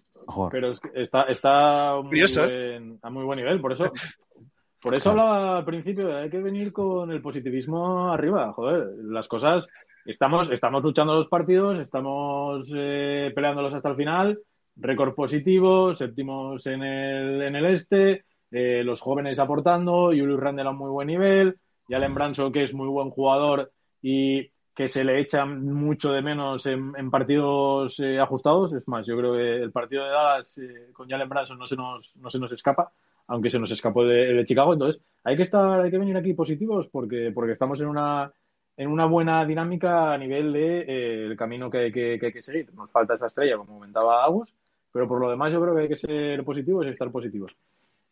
[0.52, 2.98] Pero está, está muy ¿eh?
[3.02, 3.62] a muy buen nivel.
[3.62, 3.86] Por eso,
[4.82, 8.52] por eso hablaba al principio hay que venir con el positivismo arriba.
[8.52, 9.68] Joder, las cosas.
[10.08, 14.39] Estamos, estamos luchando los partidos, estamos eh, peleándolos hasta el final
[14.78, 20.72] récord positivo, séptimos en el, en el este, eh, los jóvenes aportando, Julius Randle a
[20.72, 21.58] muy buen nivel,
[21.89, 23.70] Jalen Branson que es muy buen jugador
[24.01, 28.72] y que se le echa mucho de menos en, partidos eh, ajustados.
[28.72, 31.76] Es más, yo creo que el partido de Dallas eh, con Jalen Branson no se
[31.76, 32.93] nos, no se nos escapa,
[33.28, 34.72] aunque se nos escapó de, de, Chicago.
[34.72, 38.32] Entonces, hay que estar, hay que venir aquí positivos porque, porque estamos en una
[38.78, 42.72] en una buena dinámica a nivel de el camino que, que, que, hay que seguir.
[42.76, 44.56] Nos falta esa estrella, como comentaba Agus,
[44.92, 47.56] pero por lo demás yo creo que hay que ser positivos y estar positivos.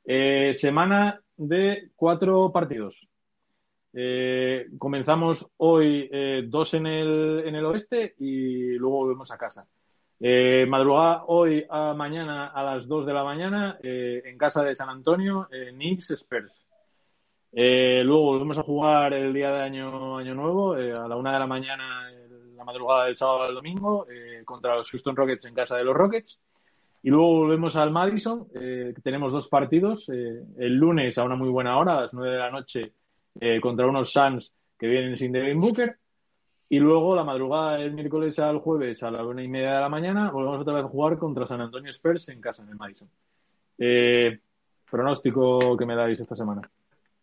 [0.03, 3.07] Eh, semana de cuatro partidos.
[3.93, 9.67] Eh, comenzamos hoy eh, dos en el, en el oeste y luego volvemos a casa.
[10.67, 15.47] madrugada hoy a mañana a las 2 de la mañana en casa de San Antonio,
[15.73, 16.64] Knicks Spurs.
[17.55, 21.47] Luego volvemos a jugar el día de año, año nuevo a la una de la
[21.47, 22.09] mañana,
[22.55, 24.05] la madrugada del sábado al domingo,
[24.43, 26.39] contra los Houston Rockets en casa de los Rockets.
[27.05, 28.47] Y luego volvemos al Madison.
[28.55, 30.09] Eh, tenemos dos partidos.
[30.09, 32.93] Eh, el lunes a una muy buena hora, a las 9 de la noche,
[33.39, 35.99] eh, contra unos Suns que vienen sin Devin Booker.
[36.67, 39.89] Y luego la madrugada del miércoles al jueves a la una y media de la
[39.89, 43.07] mañana volvemos otra vez a jugar contra San Antonio Spurs en casa, en el Madison.
[44.89, 46.67] pronóstico que me dais esta semana.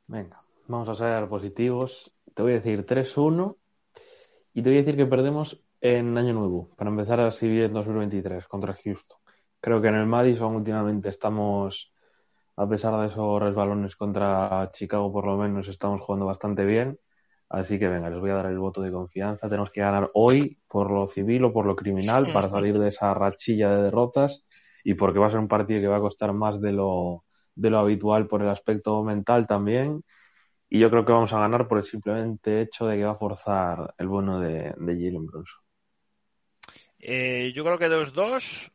[0.06, 2.14] Venga, vamos a ser positivos.
[2.34, 3.56] Te voy a decir 3-1
[4.52, 8.46] y te voy a decir que perdemos en Año Nuevo, para empezar así bien 2023
[8.46, 9.18] contra Houston.
[9.60, 11.92] Creo que en el Madison últimamente estamos,
[12.56, 16.98] a pesar de esos resbalones contra Chicago, por lo menos estamos jugando bastante bien.
[17.48, 19.48] Así que venga, les voy a dar el voto de confianza.
[19.48, 23.12] Tenemos que ganar hoy por lo civil o por lo criminal para salir de esa
[23.14, 24.46] rachilla de derrotas
[24.84, 27.24] y porque va a ser un partido que va a costar más de lo,
[27.54, 30.02] de lo habitual por el aspecto mental también.
[30.68, 33.16] Y yo creo que vamos a ganar por el simplemente hecho de que va a
[33.16, 35.60] forzar el bueno de, de Jalen Brunson.
[36.98, 38.70] Eh, yo creo que 2-2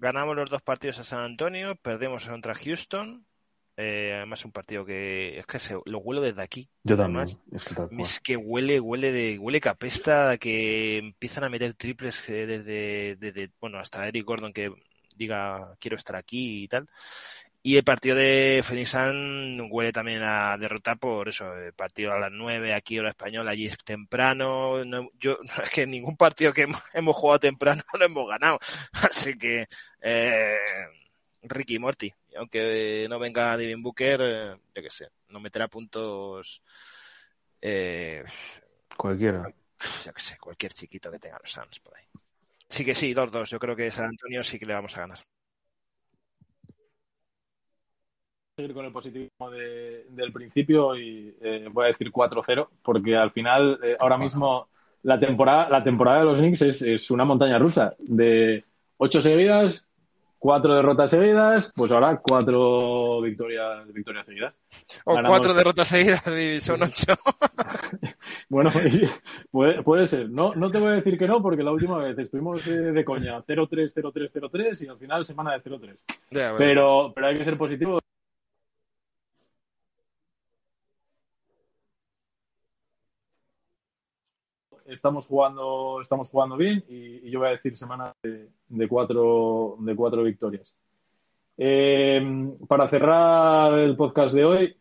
[0.00, 3.24] ganamos los dos partidos a San Antonio, perdemos contra Houston.
[3.76, 6.68] Eh, además, un partido que es que se, lo huelo desde aquí.
[6.82, 7.28] Yo también.
[7.98, 13.50] Es que, huele, huele de, huele capesta, que empiezan a meter triples eh, desde, desde,
[13.60, 14.70] bueno, hasta Eric Gordon que
[15.16, 16.88] diga quiero estar aquí y tal.
[17.62, 22.32] Y el partido de Fenisan huele también a derrota por eso, el partido a las
[22.32, 24.82] 9 aquí hora española, allí es temprano.
[24.84, 28.58] No, yo, es que ningún partido que hemos, jugado temprano lo hemos ganado.
[28.92, 29.66] Así que,
[30.00, 30.56] eh,
[31.42, 36.62] Ricky Morty, aunque no venga Devin Booker, eh, yo qué sé, no meterá puntos.
[37.60, 38.24] Eh,
[38.96, 39.52] Cualquiera.
[40.04, 42.04] Yo qué sé, cualquier chiquito que tenga los Suns por ahí.
[42.68, 43.50] Sí que sí, 2-2.
[43.50, 45.20] Yo creo que San Antonio sí que le vamos a ganar.
[48.60, 53.78] Seguir con el positivismo del principio y eh, voy a decir 4-0, porque al final,
[53.82, 54.68] eh, ahora mismo,
[55.02, 57.94] la temporada, la temporada de los Knicks es, una montaña rusa.
[57.98, 58.64] De
[58.98, 59.86] ocho seguidas,
[60.38, 64.54] cuatro derrotas seguidas, pues ahora cuatro victorias, victorias seguidas.
[65.04, 67.14] O cuatro derrotas seguidas y son ocho.
[68.50, 68.70] bueno,
[69.50, 70.28] puede, puede, ser.
[70.28, 73.04] No, no te voy a decir que no, porque la última vez estuvimos eh, de
[73.04, 75.96] coña 0-3, 0-3, 0-3 y al final semana de 0-3.
[76.58, 77.98] Pero, pero hay que ser positivo.
[84.90, 90.22] Estamos jugando, estamos jugando bien y, yo voy a decir semana de, cuatro, de cuatro
[90.22, 90.76] victorias.
[91.56, 94.76] Eh, para cerrar el podcast de hoy,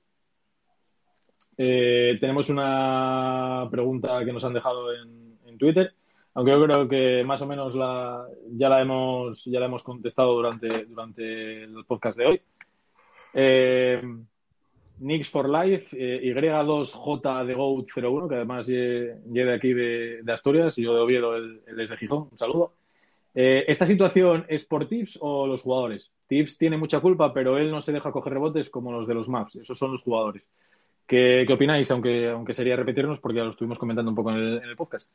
[1.58, 5.94] eh, tenemos una pregunta que nos han dejado en, Twitter,
[6.36, 10.34] aunque yo creo que más o menos la, ya, la hemos, ya la hemos contestado
[10.34, 12.42] durante, durante el podcast de hoy.
[13.34, 14.02] Eh,
[15.00, 20.84] Nix for Life, eh, Y2J de Goat 01, que además lleve aquí de, Asturias y
[20.84, 22.28] yo de Oviedo, el, el de Gijón.
[22.32, 22.74] Un saludo.
[23.36, 26.12] Eh, ¿Esta situación es por Tips o los jugadores?
[26.28, 29.30] Tips tiene mucha culpa, pero él no se deja coger rebotes como los de los
[29.30, 29.56] Maps.
[29.56, 30.44] Esos son los jugadores.
[31.06, 31.90] ¿Qué, opináis?
[31.92, 35.10] Aunque, aunque sería repetirnos porque ya lo estuvimos comentando un poco en el, podcast.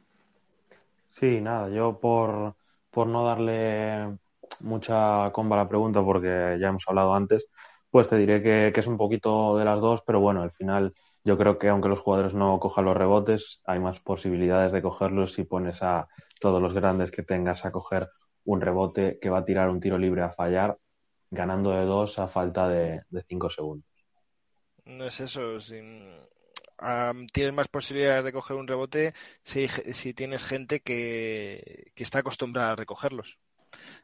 [1.08, 2.54] Sí, nada, yo por,
[2.90, 4.16] por no darle
[4.60, 7.46] mucha comba a la pregunta porque ya hemos hablado antes,
[7.94, 11.38] pues te diré que, es un poquito de las dos, pero bueno, al final yo
[11.38, 15.44] creo que aunque los jugadores no cojan los rebotes, hay más posibilidades de cogerlos si
[15.44, 16.08] pones a
[16.40, 18.08] todos los grandes que tengas a coger
[18.46, 20.76] un rebote que va a tirar un tiro libre a fallar,
[21.30, 23.88] ganando de dos a falta de, cinco segundos.
[24.84, 25.56] No es eso.
[27.32, 29.14] tienes más posibilidades de coger un rebote
[29.44, 33.38] si, tienes gente que, está acostumbrada a recogerlos.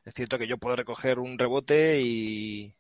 [0.04, 2.72] Es cierto que yo puedo recoger un rebote y,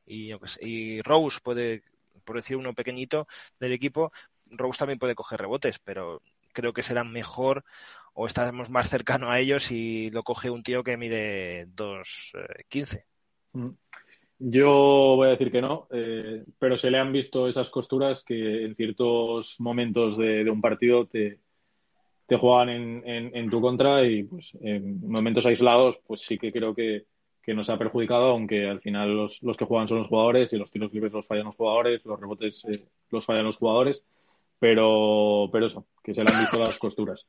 [1.02, 1.82] Rose puede
[2.24, 3.26] por decir uno pequeñito
[3.58, 4.12] del equipo,
[4.46, 6.22] Rose también puede coger rebotes, pero
[6.52, 7.64] creo que será mejor
[8.14, 12.96] o estaremos más cercano a ellos si lo coge un tío que mide 2.15.
[12.96, 13.04] Eh,
[13.52, 13.70] mm.
[14.42, 14.68] Yo
[15.16, 18.74] voy a decir que no, eh, pero se le han visto esas costuras que en
[18.74, 21.40] ciertos momentos de, un partido te,
[22.30, 23.02] te juegan en,
[23.34, 27.06] en, tu contra y pues en momentos aislados pues sí que creo que,
[27.42, 30.56] que nos ha perjudicado, aunque al final los, los, que juegan son los jugadores y
[30.56, 34.06] los tiros libres los fallan los jugadores, los rebotes eh, los fallan los jugadores,
[34.60, 37.26] pero, pero eso, que se le han visto las costuras.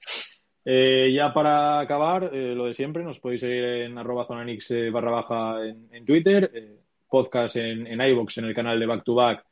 [0.64, 5.10] Eh, ya para acabar, eh, lo de siempre, nos podéis seguir en arroba zonanix barra
[5.10, 6.78] baja en, Twitter,
[7.10, 9.44] podcast en, en iVoox, en el canal de Back to Back.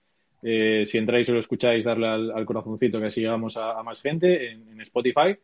[0.41, 4.81] Si entráis y lo escucháis, darle al, corazoncito que así llegamos a, más gente en
[4.81, 5.37] Spotify.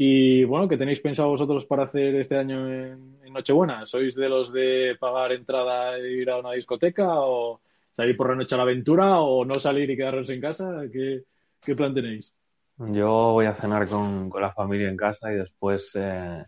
[0.00, 3.84] Y bueno, ¿qué tenéis pensado vosotros para hacer este año en, Nochebuena?
[3.84, 7.60] ¿Sois de los de pagar entrada e ir a una discoteca o
[7.96, 10.82] salir por la noche a la aventura o no salir y quedaros en casa?
[10.92, 12.32] ¿Qué, plan tenéis?
[12.78, 16.44] Yo voy a cenar con, la familia en casa y después, eh,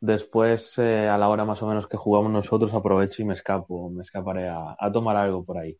[0.00, 3.88] después eh, a la hora más o menos que jugamos nosotros aprovecho y me escapo,
[3.88, 5.78] me escaparé a, tomar algo por ahí.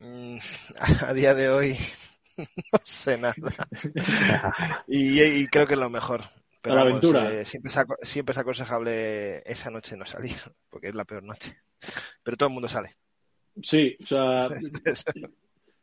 [0.00, 0.38] Mm,
[1.06, 1.76] a día de hoy
[2.72, 3.34] no sé nada.
[4.86, 6.22] y, creo que es lo mejor.
[6.60, 7.32] Pero la aventura.
[7.32, 10.36] Eh, siempre, es, siempre, es, aconsejable esa noche no salir,
[10.68, 11.56] porque es la peor noche.
[12.22, 12.90] Pero todo el mundo sale.
[13.62, 14.48] Sí, o sea,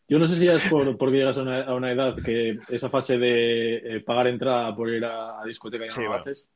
[0.07, 3.75] yo no sé si es por, porque llegas a una, edad que esa fase de
[3.77, 6.47] eh, pagar entrada por ir a, discoteca y no lo haces.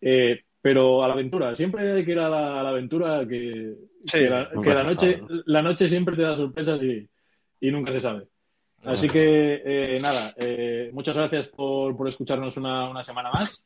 [0.00, 3.74] Eh, pero a la aventura, siempre hay que ir a la, aventura que,
[4.14, 8.28] la, noche, la noche siempre te da sorpresas y nunca se sabe.
[8.82, 13.62] Así que eh, nada, eh, muchas gracias por, por escucharnos una, una, semana más.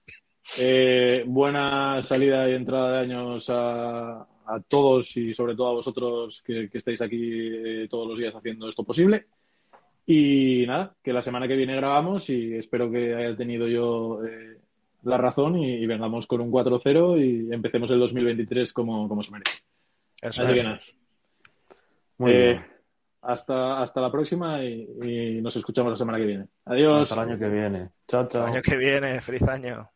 [0.58, 6.42] Eh, buena salida y entrada de años a, a, todos y sobre todo a vosotros
[6.44, 9.26] que, que estáis aquí todos los días haciendo esto posible.
[10.04, 14.20] Y nada, que la semana que viene grabamos y espero que haya tenido yo
[15.08, 19.58] la razón y, vengamos con un 4-0 y empecemos el 2023 como, como se merece.
[20.22, 20.78] Así que nada.
[22.18, 22.78] Muy bien
[23.22, 26.46] hasta, hasta la próxima y, nos escuchamos la semana que viene.
[26.64, 27.10] Adiós.
[27.10, 27.90] Hasta el año que viene.
[28.06, 28.46] Chao, chao.
[28.46, 29.20] El año que viene.
[29.20, 29.90] Feliz año.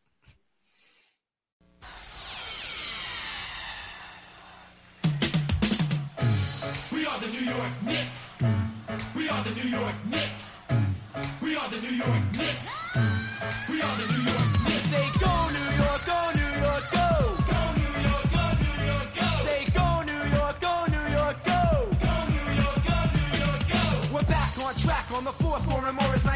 [6.93, 8.37] We are the New York Knicks.
[9.15, 10.61] We are the New York Knicks.
[11.43, 12.71] We are the New York Knicks.
[13.69, 14.51] We are the New York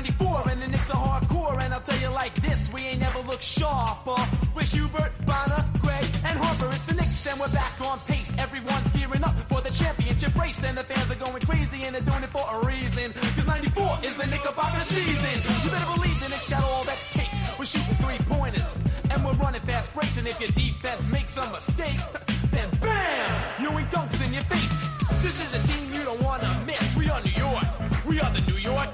[0.06, 1.60] 94, and the Knicks are hardcore.
[1.62, 4.16] And I'll tell you like this, we ain't never looked sharper.
[4.54, 8.30] With Hubert, Bonner, Gray, and Harper, it's the Knicks, and we're back on pace.
[8.38, 12.02] Everyone's gearing up for the championship race, and the fans are going crazy, and they're
[12.02, 13.12] doing it for a reason.
[13.34, 15.36] Cause 94 is the Knickerbocker season.
[15.64, 17.58] You better believe the Knicks got all that takes.
[17.58, 18.70] We're shooting three pointers,
[19.10, 21.98] and we're running fast breaks, and if your defense makes a mistake,
[22.52, 23.62] then bam!
[23.62, 24.72] You ain't dunks in your face.
[25.22, 26.94] This is a team you don't wanna miss.
[26.94, 27.64] We are New York.
[28.06, 28.88] We are the New York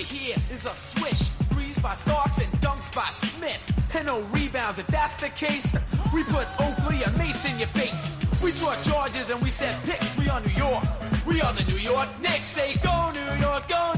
[0.00, 1.20] you hear is a swish.
[1.52, 3.60] Threes by Starks and dunks by Smith.
[3.94, 4.78] And no rebounds.
[4.78, 5.66] If that's the case,
[6.14, 8.16] we put Oakley and Mace in your face.
[8.42, 10.16] We draw charges and we set picks.
[10.16, 10.84] We are New York.
[11.26, 12.50] We are the New York Knicks.
[12.50, 13.92] Say go New York, go